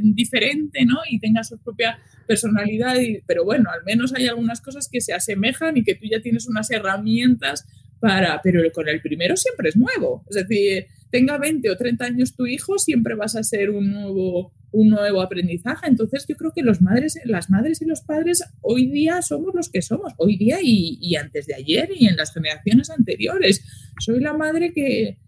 [0.00, 0.98] diferente, ¿no?
[1.08, 2.94] Y tenga su propia personalidad,
[3.26, 6.46] pero bueno, al menos hay algunas cosas que se asemejan y que tú ya tienes
[6.46, 7.66] unas herramientas
[8.00, 12.34] para, pero con el primero siempre es nuevo, es decir, tenga 20 o 30 años
[12.34, 15.88] tu hijo, siempre vas a ser un nuevo, un nuevo aprendizaje.
[15.88, 19.68] Entonces yo creo que los madres, las madres y los padres hoy día somos los
[19.68, 23.64] que somos, hoy día y, antes de ayer y en las generaciones anteriores.
[23.98, 25.18] Soy la madre que,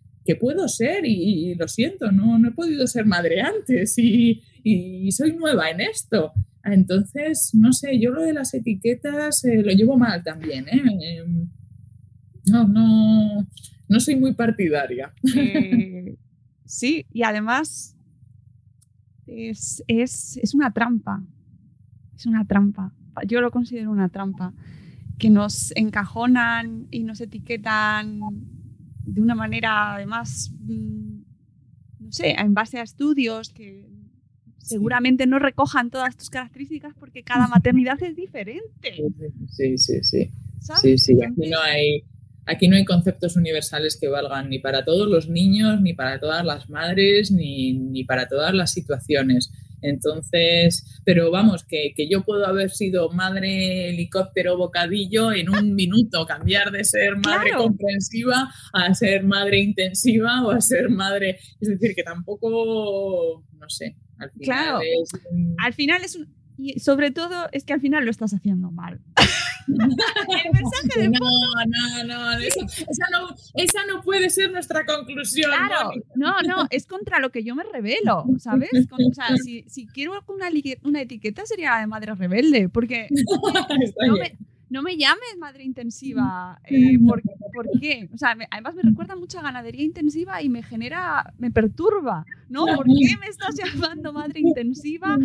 [0.40, 4.40] puedo ser y, lo siento, no, no he podido ser madre antes y,
[5.10, 6.32] soy nueva en esto.
[6.64, 10.68] Entonces, no sé, yo lo de las etiquetas eh, lo llevo mal también.
[10.68, 11.24] ¿eh?
[12.46, 13.46] No, no,
[13.88, 15.12] no soy muy partidaria.
[15.36, 16.16] Eh,
[16.64, 17.96] sí, y además
[19.26, 19.84] es,
[20.54, 21.22] una trampa.
[22.16, 22.92] Es una trampa.
[23.26, 24.52] Yo lo considero una trampa.
[25.18, 28.20] Que nos encajonan y nos etiquetan
[29.04, 31.20] de una manera, además, mm,
[32.00, 33.88] no sé, en base a estudios que
[34.58, 39.02] seguramente no recojan todas tus características porque cada maternidad es diferente.
[39.48, 40.30] Sí, sí, sí.
[40.80, 42.04] Sí, sí, aquí no hay
[42.46, 46.44] Aquí no hay conceptos universales que valgan ni para todos los niños, ni para todas
[46.44, 49.52] las madres, ni, para todas las situaciones.
[49.80, 56.72] Entonces, pero vamos, que, yo puedo haber sido madre helicóptero bocadillo en un minuto, cambiar
[56.72, 61.38] de ser madre comprensiva a ser madre intensiva o a ser madre.
[61.60, 63.96] Es decir, que tampoco, no sé.
[64.18, 64.80] Al final claro.
[64.80, 65.10] es
[65.58, 66.42] Al final es un.
[66.58, 69.00] Y sobre todo es que al final lo estás haciendo mal.
[69.68, 71.18] el mensaje de no,
[71.66, 75.50] no, no, esa, no, esa no puede ser nuestra conclusión.
[75.50, 78.70] Claro, no, no, es contra lo que yo me revelo, ¿sabes?
[78.90, 80.48] o sea, si, si quiero una,
[80.82, 83.08] una, etiqueta sería de madre rebelde, porque
[84.06, 84.36] no me,
[84.72, 87.20] no me, llames madre intensiva, eh, ¿por
[87.78, 88.08] qué?
[88.12, 92.64] O sea, además me recuerda mucho a ganadería intensiva y me genera, me perturba, ¿no?
[92.64, 93.54] ¿Por qué me estás
[93.94, 95.18] llamando madre intensiva?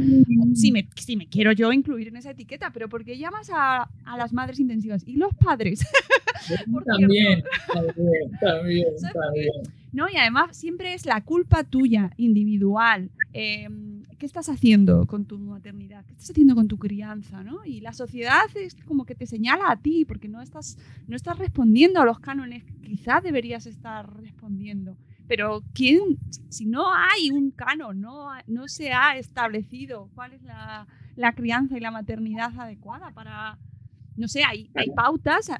[0.54, 3.89] Si me, si me quiero yo incluir en esa etiqueta, pero ¿por qué llamas a,
[4.04, 5.08] a las madres intensivas?
[5.08, 5.80] ¿Y los padres?
[6.86, 7.41] también,
[7.74, 9.52] también, también, también.
[9.93, 10.08] ¿no?
[10.12, 13.10] Y además siempre es la culpa tuya, individual.
[13.32, 13.86] Em,
[14.18, 16.03] ¿Qué estás haciendo con tu maternidad?
[16.05, 17.43] ¿Qué estás haciendo con tu crianza?
[17.43, 17.63] ¿no?
[17.65, 21.38] Y la sociedad es como que te señala a ti porque no estás, no estás
[21.38, 24.97] respondiendo a los cánones que quizás deberías estar respondiendo.
[25.28, 26.01] Pero ¿quién,
[26.49, 31.78] si no hay un canon, no, no se ha establecido cuál es la, la crianza
[31.78, 33.59] y la maternidad adecuada para,
[34.15, 35.51] no sé, hay, hay pautas,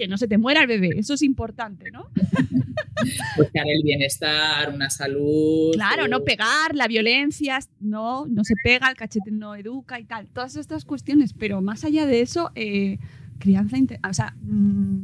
[0.00, 2.08] que no se te muera el bebé, eso es importante, ¿no?
[3.36, 5.72] Buscar el bienestar, una salud.
[5.74, 10.26] Claro, no pegar, la violencia, no, no se pega, el cachete no educa y tal,
[10.28, 12.98] todas estas cuestiones, pero más allá de eso, eh,
[13.38, 13.76] crianza,
[14.08, 15.02] o sea, mm,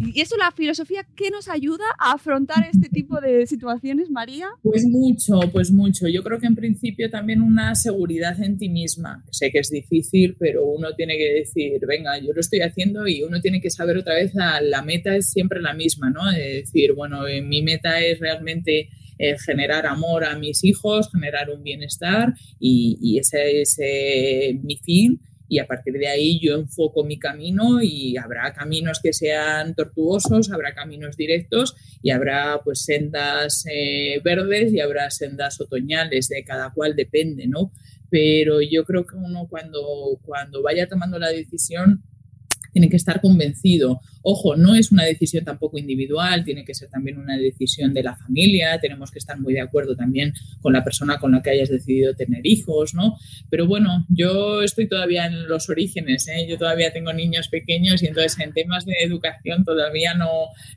[0.00, 4.48] y eso la filosofía, ¿qué nos ayuda a afrontar este tipo de situaciones, María?
[4.62, 6.08] Pues mucho, pues mucho.
[6.08, 9.22] Yo creo que en principio también una seguridad en ti misma.
[9.30, 13.22] Sé que es difícil, pero uno tiene que decir, venga, yo lo estoy haciendo y
[13.22, 16.30] uno tiene que saber otra vez, la, la meta es siempre la misma, ¿no?
[16.30, 18.88] Es decir, bueno, eh, mi meta es realmente
[19.18, 23.76] eh, generar amor a mis hijos, generar un bienestar y, ese es
[24.62, 25.20] mi fin
[25.50, 30.52] y a partir de ahí yo enfoco mi camino y habrá caminos que sean tortuosos,
[30.52, 36.72] habrá caminos directos y habrá pues sendas eh, verdes y habrá sendas otoñales, de cada
[36.72, 37.72] cual depende, ¿no?
[38.10, 39.82] Pero yo creo que uno cuando,
[40.24, 42.04] cuando vaya tomando la decisión
[42.72, 44.00] tiene que estar convencido.
[44.22, 48.16] Ojo, no es una decisión tampoco individual, tiene que ser también una decisión de la
[48.16, 51.70] familia, tenemos que estar muy de acuerdo también con la persona con la que hayas
[51.70, 53.16] decidido tener hijos, ¿no?
[53.48, 56.46] Pero bueno, yo estoy todavía en los orígenes, ¿eh?
[56.48, 60.30] yo todavía tengo niños pequeños y entonces en temas de educación todavía no,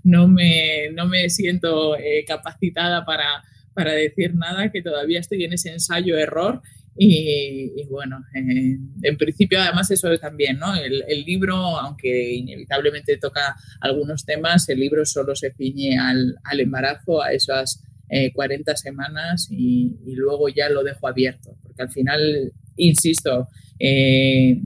[0.04, 5.54] no, me, no me siento eh, capacitada para, para decir nada, que todavía estoy en
[5.54, 6.62] ese ensayo-error
[6.96, 10.76] y, bueno, eh, en principio además eso también, ¿no?
[10.76, 17.22] El, libro, aunque inevitablemente toca algunos temas, el libro solo se ciñe al, al embarazo,
[17.22, 17.84] a esas
[18.34, 24.62] 40 eh, semanas y, luego ya lo dejo abierto, porque al final, insisto, eh,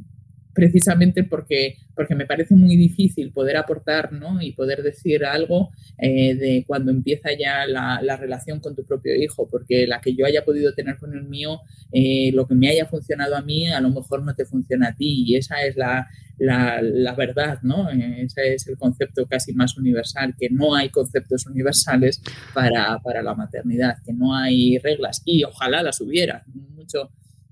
[0.53, 4.39] precisamente porque, porque me parece muy difícil poder aportar ¿no?
[4.39, 9.15] y poder decir algo eh, de cuando empieza ya la, la, relación con tu propio
[9.15, 12.69] hijo, porque la que yo haya podido tener con el mío, eh, lo que me
[12.69, 15.75] haya funcionado a mí, a lo mejor no te funciona a ti y esa es
[15.75, 17.89] la, la, verdad, ¿no?
[17.89, 22.21] ese es el concepto casi más universal, que no hay conceptos universales
[22.53, 26.45] para, para la maternidad, que no hay reglas y ojalá las hubiera,
[26.75, 27.09] mucho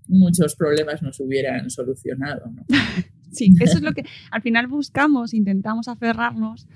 [0.07, 2.45] muchos problemas nos hubieran solucionado.
[2.51, 2.63] ¿no?
[3.35, 6.67] sí, eso es lo que al final buscamos, intentamos aferrarnos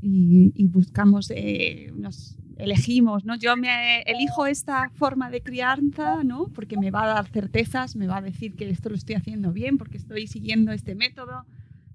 [0.00, 3.36] y, buscamos, eh, nos elegimos, ¿no?
[3.36, 6.48] Yo me elijo esta forma de crianza, ¿no?
[6.54, 9.52] Porque me va a dar certezas, me va a decir que esto lo estoy haciendo
[9.52, 11.44] bien, porque estoy siguiendo este método,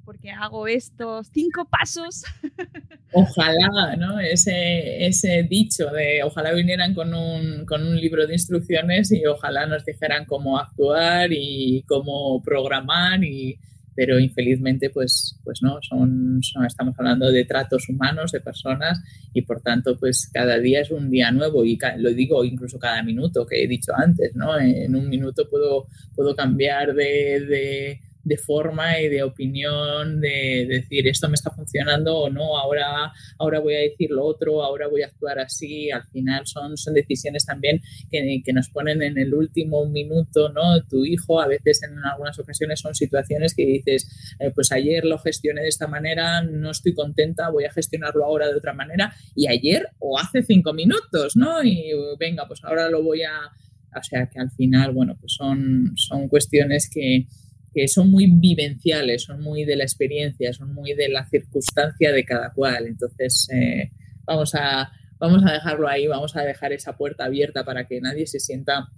[0.03, 2.24] porque hago estos cinco pasos.
[3.13, 4.19] Ojalá, ¿no?
[4.19, 9.65] Ese, ese dicho de ojalá vinieran con un, con un libro de instrucciones y ojalá
[9.65, 13.59] nos dijeran cómo actuar y cómo programar y,
[13.95, 19.01] pero infelizmente pues, pues no, son, estamos hablando de tratos humanos, de personas
[19.33, 23.03] y por tanto pues cada día es un día nuevo y lo digo incluso cada
[23.03, 24.59] minuto que he dicho antes, ¿no?
[24.59, 28.01] En un minuto puedo, puedo cambiar de de
[28.38, 33.76] forma y de opinión, de, decir esto me está funcionando o no, ahora, ahora voy
[33.76, 35.91] a decir lo otro, ahora voy a actuar así.
[35.91, 40.84] Al final son, son decisiones también que, que nos ponen en el último minuto, ¿no?
[40.84, 45.17] Tu hijo, a veces en algunas ocasiones son situaciones que dices, eh, pues ayer lo
[45.17, 49.47] gestioné de esta manera, no estoy contenta, voy a gestionarlo ahora de otra manera, y
[49.47, 51.63] ayer o hace cinco minutos, ¿no?
[51.63, 53.51] Y venga, pues ahora lo voy a...
[53.93, 57.28] O sea que al final, bueno, pues son, son cuestiones que,
[57.74, 62.26] que son muy vivenciales, son muy de la experiencia, son muy de la circunstancia de
[62.26, 62.88] cada cual.
[62.88, 63.91] Entonces, eh,
[64.26, 68.28] vamos, a, vamos a dejarlo ahí, vamos a dejar esa puerta abierta para que nadie
[68.28, 68.89] se sienta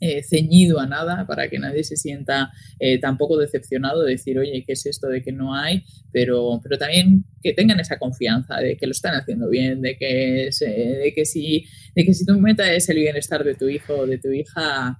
[0.00, 4.64] eh, ceñido a nada, para que nadie se sienta eh, tampoco decepcionado de decir, oye,
[4.66, 5.84] ¿qué es esto de que no hay?
[6.12, 10.50] Pero, pero también que tengan esa confianza de que lo están haciendo bien, de que,
[10.60, 14.06] de que, si, de que si tu meta es el bienestar de tu hijo o
[14.06, 14.98] de tu hija,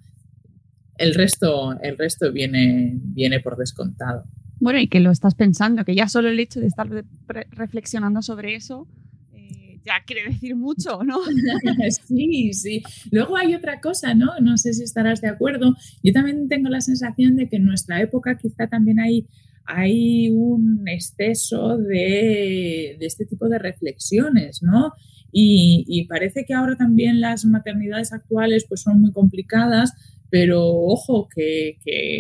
[0.99, 4.25] el resto, el resto viene, viene por descontado.
[4.61, 6.89] Bueno, y que lo estás pensando, que ya solo el hecho de estar
[7.51, 8.87] reflexionando sobre eso
[9.33, 11.19] eh, ya quiere decir mucho, ¿no?
[12.07, 12.83] sí, sí.
[13.11, 14.39] Luego hay otra cosa, ¿no?
[14.41, 15.75] No sé si estarás de acuerdo.
[16.03, 19.27] Yo también tengo la sensación de que en nuestra época quizá también hay
[19.67, 24.93] hay un exceso de, de este tipo de reflexiones, ¿no?
[25.37, 29.93] Y, parece que ahora también las maternidades actuales pues son muy complicadas,
[30.35, 31.77] pero ojo, que,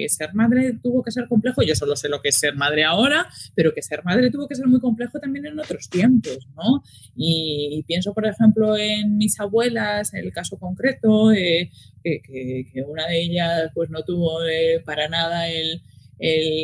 [0.06, 3.26] ser madre tuvo que ser complejo, yo solo sé lo que es ser madre ahora,
[3.56, 6.84] pero que ser madre tuvo que ser muy complejo también en otros tiempos, ¿no?
[7.16, 11.72] Y, pienso, por ejemplo, en mis abuelas, el caso concreto, eh,
[12.04, 15.82] que, una de ellas pues no tuvo eh, para nada el,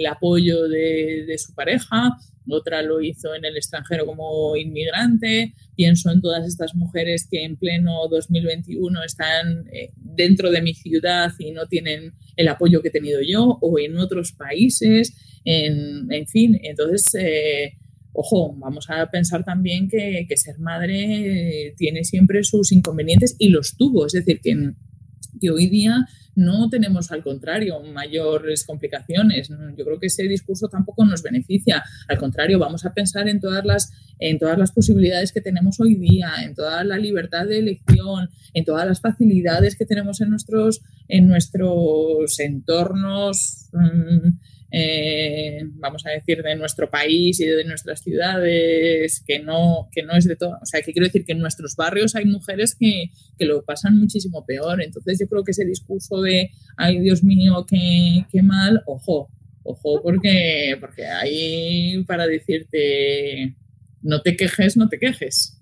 [0.06, 2.16] apoyo de, su pareja,
[2.52, 5.54] otra lo hizo en el extranjero como inmigrante.
[5.76, 11.32] Pienso en todas estas mujeres que en pleno 2021 están eh, dentro de mi ciudad
[11.38, 16.58] y no tienen el apoyo que he tenido yo, o en otros países, en, fin.
[16.62, 17.74] Entonces, eh,
[18.12, 23.76] ojo, vamos a pensar también que, que ser madre tiene siempre sus inconvenientes y los
[23.76, 24.06] tuvo.
[24.06, 24.72] Es decir, que,
[25.40, 29.48] que hoy día no tenemos al contrario mayores complicaciones.
[29.48, 31.82] Yo creo que ese discurso tampoco nos beneficia.
[32.08, 35.96] Al contrario, vamos a pensar en todas las, en todas las posibilidades que tenemos hoy
[35.96, 40.82] día, en toda la libertad de elección, en todas las facilidades que tenemos en nuestros,
[41.08, 43.68] en nuestros entornos.
[43.72, 44.38] Mm,
[44.70, 50.12] eh, vamos a decir, de nuestro país y de nuestras ciudades, que no, que no
[50.12, 50.58] es de todo.
[50.62, 53.98] O sea, que quiero decir que en nuestros barrios hay mujeres que, que lo pasan
[53.98, 54.82] muchísimo peor.
[54.82, 59.28] Entonces yo creo que ese discurso de, ay Dios mío, qué, qué mal, ojo,
[59.62, 63.56] ojo, porque, porque hay para decirte,
[64.02, 65.56] no te quejes, no te quejes.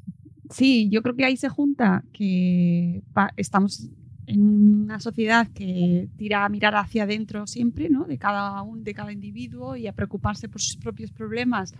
[0.51, 3.03] Sí, yo creo que ahí se junta que
[3.37, 3.89] estamos
[4.29, 4.43] en
[4.85, 8.05] una sociedad que tira a mirar hacia adentro siempre, ¿no?
[8.05, 11.73] De cada, un, de cada individuo y a preocuparse por sus propios problemas,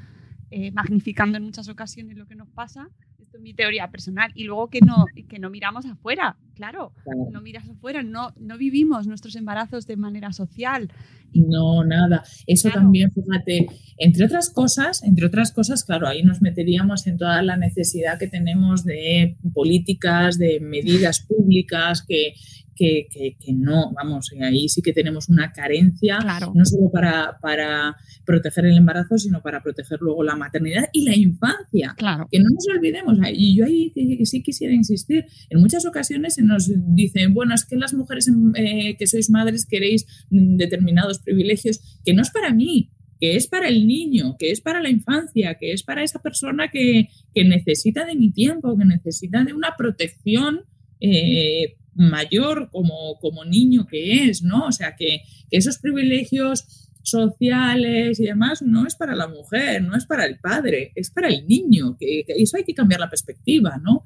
[0.51, 2.89] eh, magnificando en muchas ocasiones lo que nos pasa.
[3.29, 4.33] Esto es mi teoría personal.
[4.35, 6.95] Y luego que no, que no miramos afuera, claro,
[7.31, 10.91] no miras afuera, no, no vivimos nuestros embarazos de manera social.
[11.35, 12.25] No, nada.
[12.47, 13.67] Eso también, fíjate,
[13.99, 18.29] entre otras cosas, entre otras cosas, claro, ahí nos meteríamos en toda la necesidad que
[18.29, 22.33] tenemos de políticas, de medidas públicas que,
[22.79, 26.19] que, que, no, vamos, ahí sí que tenemos una carencia,
[26.55, 31.17] no solo para, para, proteger el embarazo, sino para proteger luego la maternidad y la
[31.17, 31.95] infancia.
[31.97, 32.29] Claro.
[32.31, 33.93] Que no nos olvidemos, y yo ahí
[34.25, 38.97] sí quisiera insistir, en muchas ocasiones se nos dicen, bueno, es que las mujeres eh,
[38.97, 43.87] que sois madres queréis determinados privilegios, que no es para mí, que es para el
[43.87, 48.15] niño, que es para la infancia, que es para esa persona que, que necesita de
[48.15, 50.61] mi tiempo, que necesita de una protección
[51.01, 54.67] eh, mayor como, como niño que es, ¿no?
[54.67, 60.05] O sea, que, esos privilegios sociales y demás no es para la mujer, no es
[60.05, 64.05] para el padre, es para el niño, que, eso hay que cambiar la perspectiva, ¿no?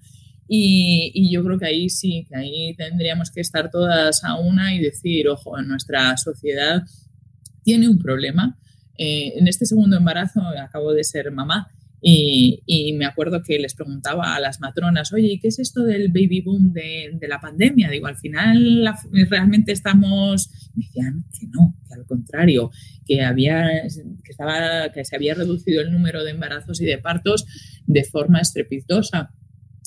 [0.48, 4.80] Y, yo creo que ahí sí, que ahí tendríamos que estar todas a una y
[4.80, 6.82] decir, ojo, nuestra sociedad
[7.64, 8.58] tiene un problema.
[8.98, 11.70] Eh, en este segundo embarazo acabo de ser mamá
[12.04, 16.08] y, me acuerdo que les preguntaba a las matronas, oye, ¿y qué es esto del
[16.08, 17.88] baby boom de, la pandemia?
[17.90, 18.92] Digo, al final
[19.30, 22.72] realmente estamos, me decían que no, que al contrario,
[23.06, 23.82] que, había,
[24.24, 27.46] que, estaba, que se había reducido el número de embarazos y de partos
[27.86, 29.32] de forma estrepitosa.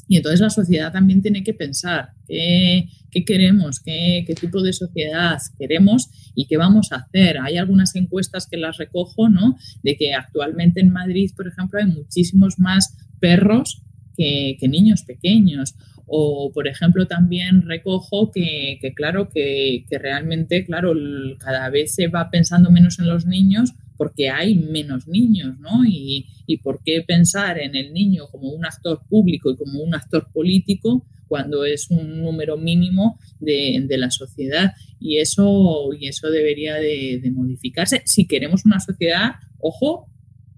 [0.08, 2.88] Y entonces la sociedad también tiene que pensar qué,
[3.26, 7.38] queremos, qué, qué, tipo de sociedad queremos y qué vamos a hacer.
[7.40, 9.58] Hay algunas encuestas que las recojo, ¿no?
[9.84, 13.82] De que actualmente en Madrid, por ejemplo, hay muchísimos más perros
[14.16, 15.76] que, niños pequeños.
[16.08, 20.94] O, por ejemplo, también recojo que, claro, que, que, realmente, claro,
[21.40, 25.86] cada vez se va pensando menos en los niños porque hay menos niños, ¿no?
[25.86, 29.96] Y, y por qué pensar en el niño como un actor público y como un
[29.96, 34.74] actor político cuando es un número mínimo de, de la sociedad.
[35.00, 38.02] Y eso, y eso debería de, modificarse.
[38.06, 40.08] Si queremos una sociedad, ojo,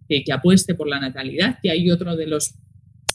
[0.08, 2.56] que, que apueste por la natalidad, que hay otro de los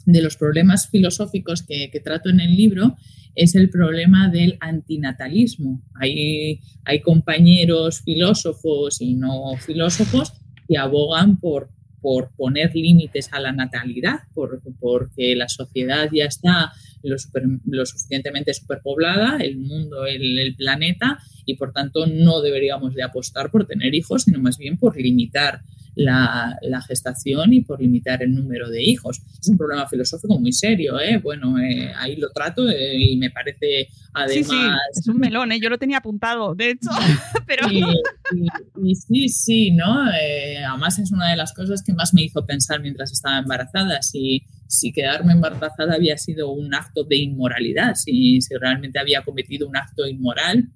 [0.06, 2.96] de los problemas filosóficos que, que, trato en el libro
[3.34, 5.82] es el problema del antinatalismo.
[5.94, 10.32] Hay, hay compañeros filósofos y no filósofos
[10.68, 16.72] que abogan por, por poner límites a la natalidad, por, porque la sociedad ya está
[17.02, 23.50] lo, suficientemente superpoblada, el mundo, el, el, planeta, y por tanto no deberíamos de apostar
[23.50, 25.62] por tener hijos, sino más bien por limitar
[25.94, 29.20] la, gestación y por limitar el número de hijos.
[29.40, 31.18] Es un problema filosófico muy serio, ¿eh?
[31.18, 34.48] Bueno, eh, ahí lo trato eh, y me parece además...
[34.48, 35.60] Sí, sí, es un melón, ¿eh?
[35.60, 36.90] yo lo tenía apuntado, de hecho,
[37.46, 37.68] pero...
[37.70, 40.02] Y, sí, sí, ¿no?
[40.02, 44.44] además es una de las cosas que más me hizo pensar mientras estaba embarazada, si,
[44.66, 49.76] si quedarme embarazada había sido un acto de inmoralidad, si, si realmente había cometido un
[49.76, 50.68] acto inmoral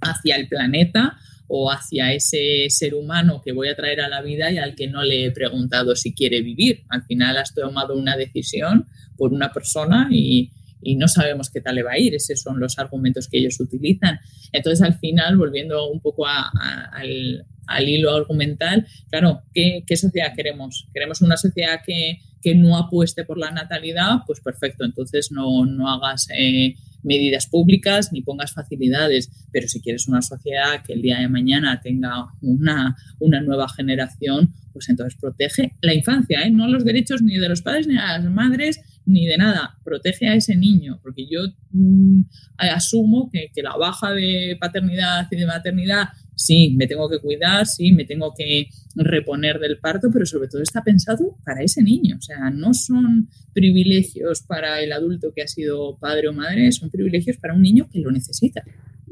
[0.00, 1.18] hacia el planeta
[1.48, 4.86] o hacia ese ser humano que voy a traer a la vida y al que
[4.86, 6.84] no le he preguntado si quiere vivir.
[6.90, 8.86] Al final has tomado una decisión
[9.16, 12.14] por una persona y, y no sabemos qué tal le va a ir.
[12.14, 14.20] Esos son los argumentos que ellos utilizan.
[14.52, 17.44] Entonces, al final, volviendo un poco al,
[17.86, 20.88] hilo argumental, claro, ¿qué, sociedad queremos?
[20.92, 22.20] ¿Queremos una sociedad que,
[22.54, 24.20] no apueste por la natalidad?
[24.26, 26.28] Pues perfecto, entonces no, no hagas...
[26.30, 31.28] Eh, medidas públicas ni pongas facilidades, pero si quieres una sociedad que el día de
[31.28, 36.50] mañana tenga una, una nueva generación, pues entonces protege la infancia, ¿eh?
[36.50, 40.28] no los derechos ni de los padres ni de las madres, ni de nada, protege
[40.28, 41.40] a ese niño, porque yo
[41.72, 42.22] mm,
[42.58, 46.08] asumo que, la baja de paternidad y de maternidad,
[46.38, 50.62] sí, me tengo que cuidar, sí, me tengo que reponer del parto, pero sobre todo
[50.62, 55.48] está pensado para ese niño, o sea, no son privilegios para el adulto que ha
[55.48, 58.62] sido padre o madre, son privilegios para un niño que lo necesita.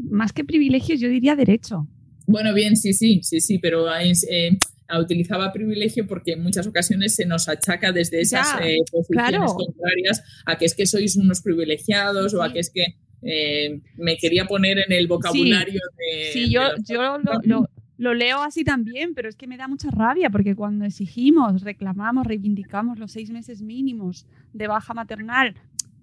[0.09, 1.89] Más que privilegios, yo diría derecho.
[2.27, 4.59] Bueno, bien, sí, sí, sí, sí, pero eh,
[5.01, 10.57] utilizaba privilegio porque en muchas ocasiones se nos achaca desde esas eh, posiciones contrarias a
[10.57, 12.85] que es que sois unos privilegiados o a que es que
[13.23, 16.31] eh, me quería poner en el vocabulario de...
[16.33, 20.31] Sí, yo, yo lo, lo, leo así también, pero es que me da mucha rabia
[20.31, 25.55] porque cuando exigimos, reclamamos, reivindicamos los seis meses mínimos de baja maternal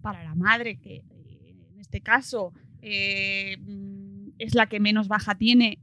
[0.02, 5.80] para la madre, que eh, en este caso es la que menos baja tiene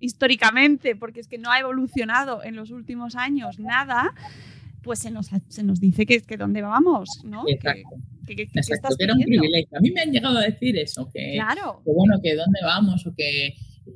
[0.00, 4.14] históricamente, porque es que no ha evolucionado en los últimos años nada,
[4.82, 7.44] pues se nos, se nos dice que, que dónde vamos, ¿no?
[7.46, 7.96] Exacto.
[8.26, 8.48] Que,
[8.98, 9.78] era un privilegio.
[9.78, 11.82] A mí me han llegado a decir eso, que, claro.
[11.84, 13.46] bueno, que dónde vamos o que,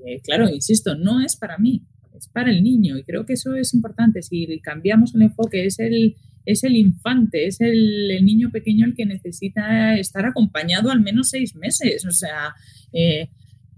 [0.06, 1.82] eh, claro, insisto, no es para mí,
[2.16, 4.22] es para el niño y creo que eso es importante.
[4.22, 6.16] Si cambiamos el enfoque, es el,
[6.46, 11.28] es el infante, es el, el, niño pequeño el que necesita estar acompañado al menos
[11.28, 12.06] seis meses.
[12.06, 12.54] O sea,
[12.92, 13.28] eh,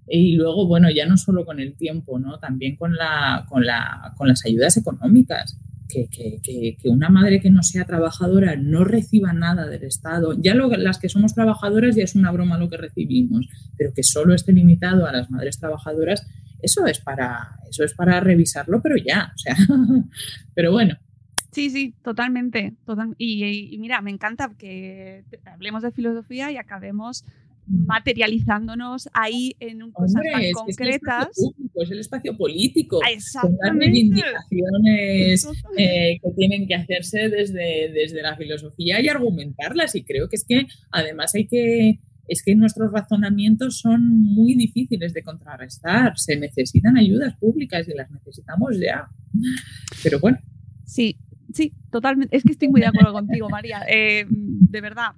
[0.07, 2.39] y luego, bueno, ya no solo con el tiempo, ¿no?
[2.39, 5.59] También con, la, con, la, con las ayudas económicas.
[5.89, 6.41] Que, que,
[6.81, 10.35] que, una madre que no sea trabajadora no reciba nada del Estado.
[10.41, 14.03] Ya lo, las que somos trabajadoras ya es una broma lo que recibimos, pero que
[14.03, 16.27] solo esté limitado a las madres trabajadoras,
[16.63, 19.57] eso es para, eso es para revisarlo, pero ya, o sea,
[20.55, 20.97] pero bueno.
[21.53, 22.75] Sí, sí, totalmente.
[22.85, 27.25] Total, y, y, mira, me encanta que hablemos de filosofía y acabemos
[27.67, 31.29] materializándonos ahí en cosas tan concretas.
[31.75, 35.47] Es el, espacio político, son las reivindicaciones
[35.77, 39.95] eh, que tienen que hacerse desde, desde la filosofía y argumentarlas.
[39.95, 45.13] Y creo que es que además hay que es que nuestros razonamientos son muy difíciles
[45.13, 46.19] de contrarrestar.
[46.19, 49.09] Se necesitan ayudas públicas y las necesitamos ya.
[50.03, 50.39] Pero bueno.
[50.87, 51.17] Sí,
[51.55, 52.37] Sí, totalmente.
[52.37, 53.83] Es que estoy muy de acuerdo contigo, María.
[53.89, 55.13] Eh, de verdad.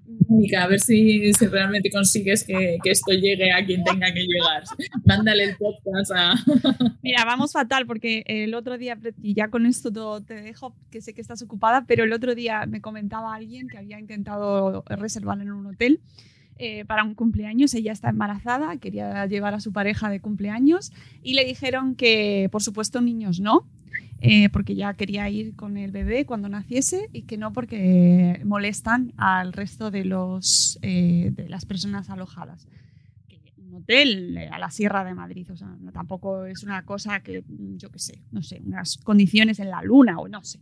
[0.58, 4.62] a ver si, realmente consigues que, esto llegue a quien tenga que llegar.
[5.06, 6.34] Mándale el podcast a.
[7.02, 9.90] Mira, vamos fatal porque el otro día, y ya con esto
[10.22, 13.78] te dejo, que sé que estás ocupada, pero el otro día me comentaba alguien que
[13.78, 16.00] había intentado reservar en un hotel.
[16.58, 17.74] Eh, para un cumpleaños.
[17.74, 20.90] Ella está embarazada, quería llevar a su pareja de cumpleaños
[21.22, 23.66] y le dijeron que, por supuesto, niños no,
[24.20, 29.12] eh, porque ya quería ir con el bebé cuando naciese y que no porque molestan
[29.16, 32.66] al resto de, los, eh, de las personas alojadas.
[33.58, 37.44] Un hotel a la Sierra de Madrid, o sea, tampoco es una cosa que,
[37.76, 40.60] yo qué sé, no sé, unas condiciones en la luna o no sé.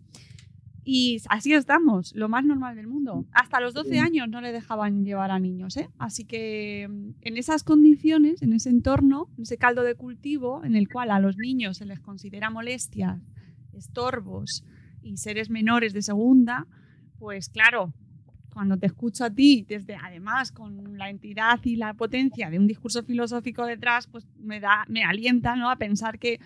[0.86, 3.24] Y así estamos, lo más normal del mundo.
[3.32, 5.88] Hasta los 12 años no le dejaban llevar a niños, ¿eh?
[5.98, 10.76] Así que mm, en esas condiciones, en ese entorno, en ese caldo de cultivo en
[10.76, 13.20] el cual a los niños se les considera molestia
[13.76, 14.64] estorbos
[15.02, 16.66] y seres menores de segunda,
[17.18, 17.92] pues claro,
[18.54, 22.66] cuando te escucho a ti, desde además con la entidad y la potencia de un
[22.66, 25.70] discurso filosófico detrás, pues me da, me alienta ¿no?
[25.70, 26.40] a pensar que,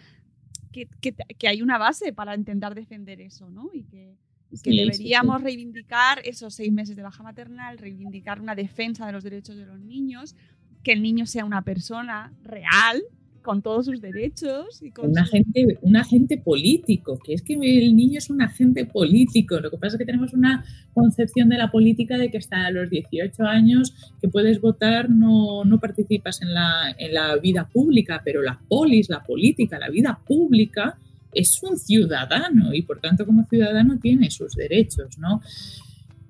[0.72, 3.70] que, hay una base para intentar defender eso, ¿no?
[3.72, 4.16] Y que,
[4.64, 9.66] deberíamos reivindicar esos seis meses de baja maternal, reivindicar una defensa de los derechos de
[9.66, 10.34] los niños,
[10.82, 13.02] que el niño sea una persona real,
[13.48, 14.82] con todos sus derechos.
[14.82, 18.84] Y con un, agente, un agente político, que es que el niño es un agente
[18.84, 19.58] político.
[19.58, 22.90] Lo que pasa es que tenemos una concepción de la política de que hasta los
[22.90, 28.42] 18 años que puedes votar no, no participas en la, en la vida pública, pero
[28.42, 30.98] la polis, la política, la vida pública
[31.32, 35.40] es un ciudadano y por tanto como ciudadano tiene sus derechos, ¿no?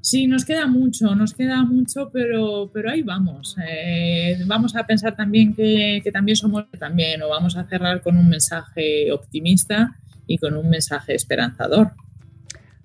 [0.01, 3.57] Sí, nos queda mucho, nos queda mucho, pero, pero ahí vamos.
[3.69, 8.29] Eh, vamos a pensar también que, también somos también, o vamos a cerrar con un
[8.29, 9.97] mensaje optimista
[10.27, 11.93] y con un mensaje esperanzador.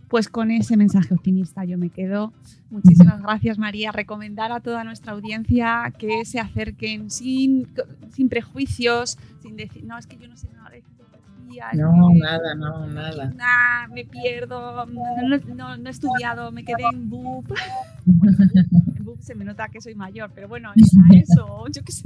[0.10, 2.34] Pues con ese mensaje optimista yo me quedo.
[2.70, 3.92] Muchísimas gracias María.
[3.92, 7.68] Recomendar a toda nuestra audiencia que se acerquen sin,
[8.12, 11.23] sin prejuicios, sin decir, no, es que yo no sé nada de filosofía.
[11.72, 13.32] Es No, nada, no, nada.
[13.36, 15.02] Nah, me pierdo, no,
[15.56, 17.46] no- no- he estudiado, me quedé en BUP.
[18.98, 22.04] en BUP se me nota que soy mayor, pero bueno, está eso, yo qué sé.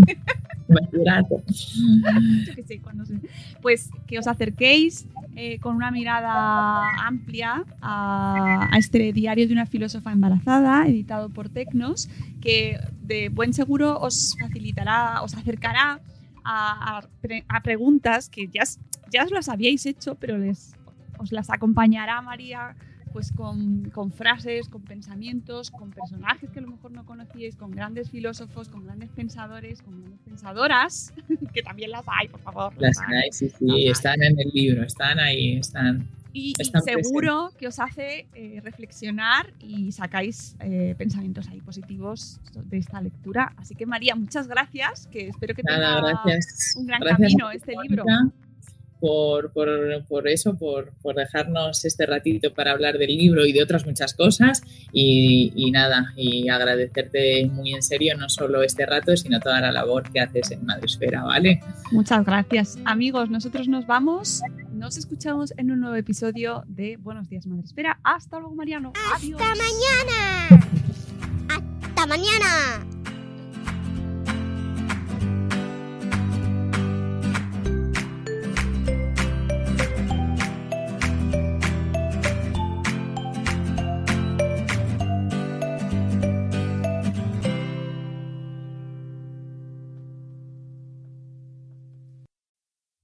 [2.45, 3.19] Yo qué sé, cuando se-
[3.61, 9.65] Pues que os acerquéis eh, con una mirada amplia a, a este diario de una
[9.65, 12.09] filósofa embarazada, editado por Tecnos,
[12.41, 15.99] que de buen seguro os facilitará, os acercará
[16.43, 18.63] a, a pre- a preguntas que ya,
[19.11, 20.73] ya os las habíais hecho, pero les,
[21.19, 22.75] os las acompañará María
[23.17, 27.71] pues con, con frases, con pensamientos, con personajes que a lo mejor no conocíais, con
[27.71, 31.13] grandes filósofos, con grandes pensadores, con grandes pensadoras,
[31.53, 32.73] que también las hay, por favor.
[32.77, 33.31] Las hay.
[33.31, 36.07] sí, sí, están en el libro, están ahí, están.
[36.33, 36.53] Y,
[36.85, 43.53] seguro que os hace eh, reflexionar y sacáis eh, pensamientos ahí positivos de esta lectura.
[43.57, 46.75] Así que María, muchas gracias, que espero que Nada, tenga gracias.
[46.77, 48.05] un gran gracias camino este libro.
[48.99, 49.69] Por, por,
[50.07, 54.13] por eso, por, por dejarnos este ratito para hablar del libro y de otras muchas
[54.13, 54.61] cosas.
[54.91, 59.71] Y, y nada, y agradecerte muy en serio no solo este rato, sino toda la
[59.71, 61.61] labor que haces en Madresfera, ¿vale?
[61.91, 62.77] Muchas gracias.
[62.85, 64.41] Amigos, nosotros nos vamos.
[64.73, 67.99] Nos escuchamos en un nuevo episodio de Buenos Días Madre Espera.
[68.03, 68.93] Hasta luego, Mariano.
[69.15, 69.41] Adiós.
[69.41, 70.67] ¡Hasta mañana!
[71.49, 72.96] ¡Hasta mañana!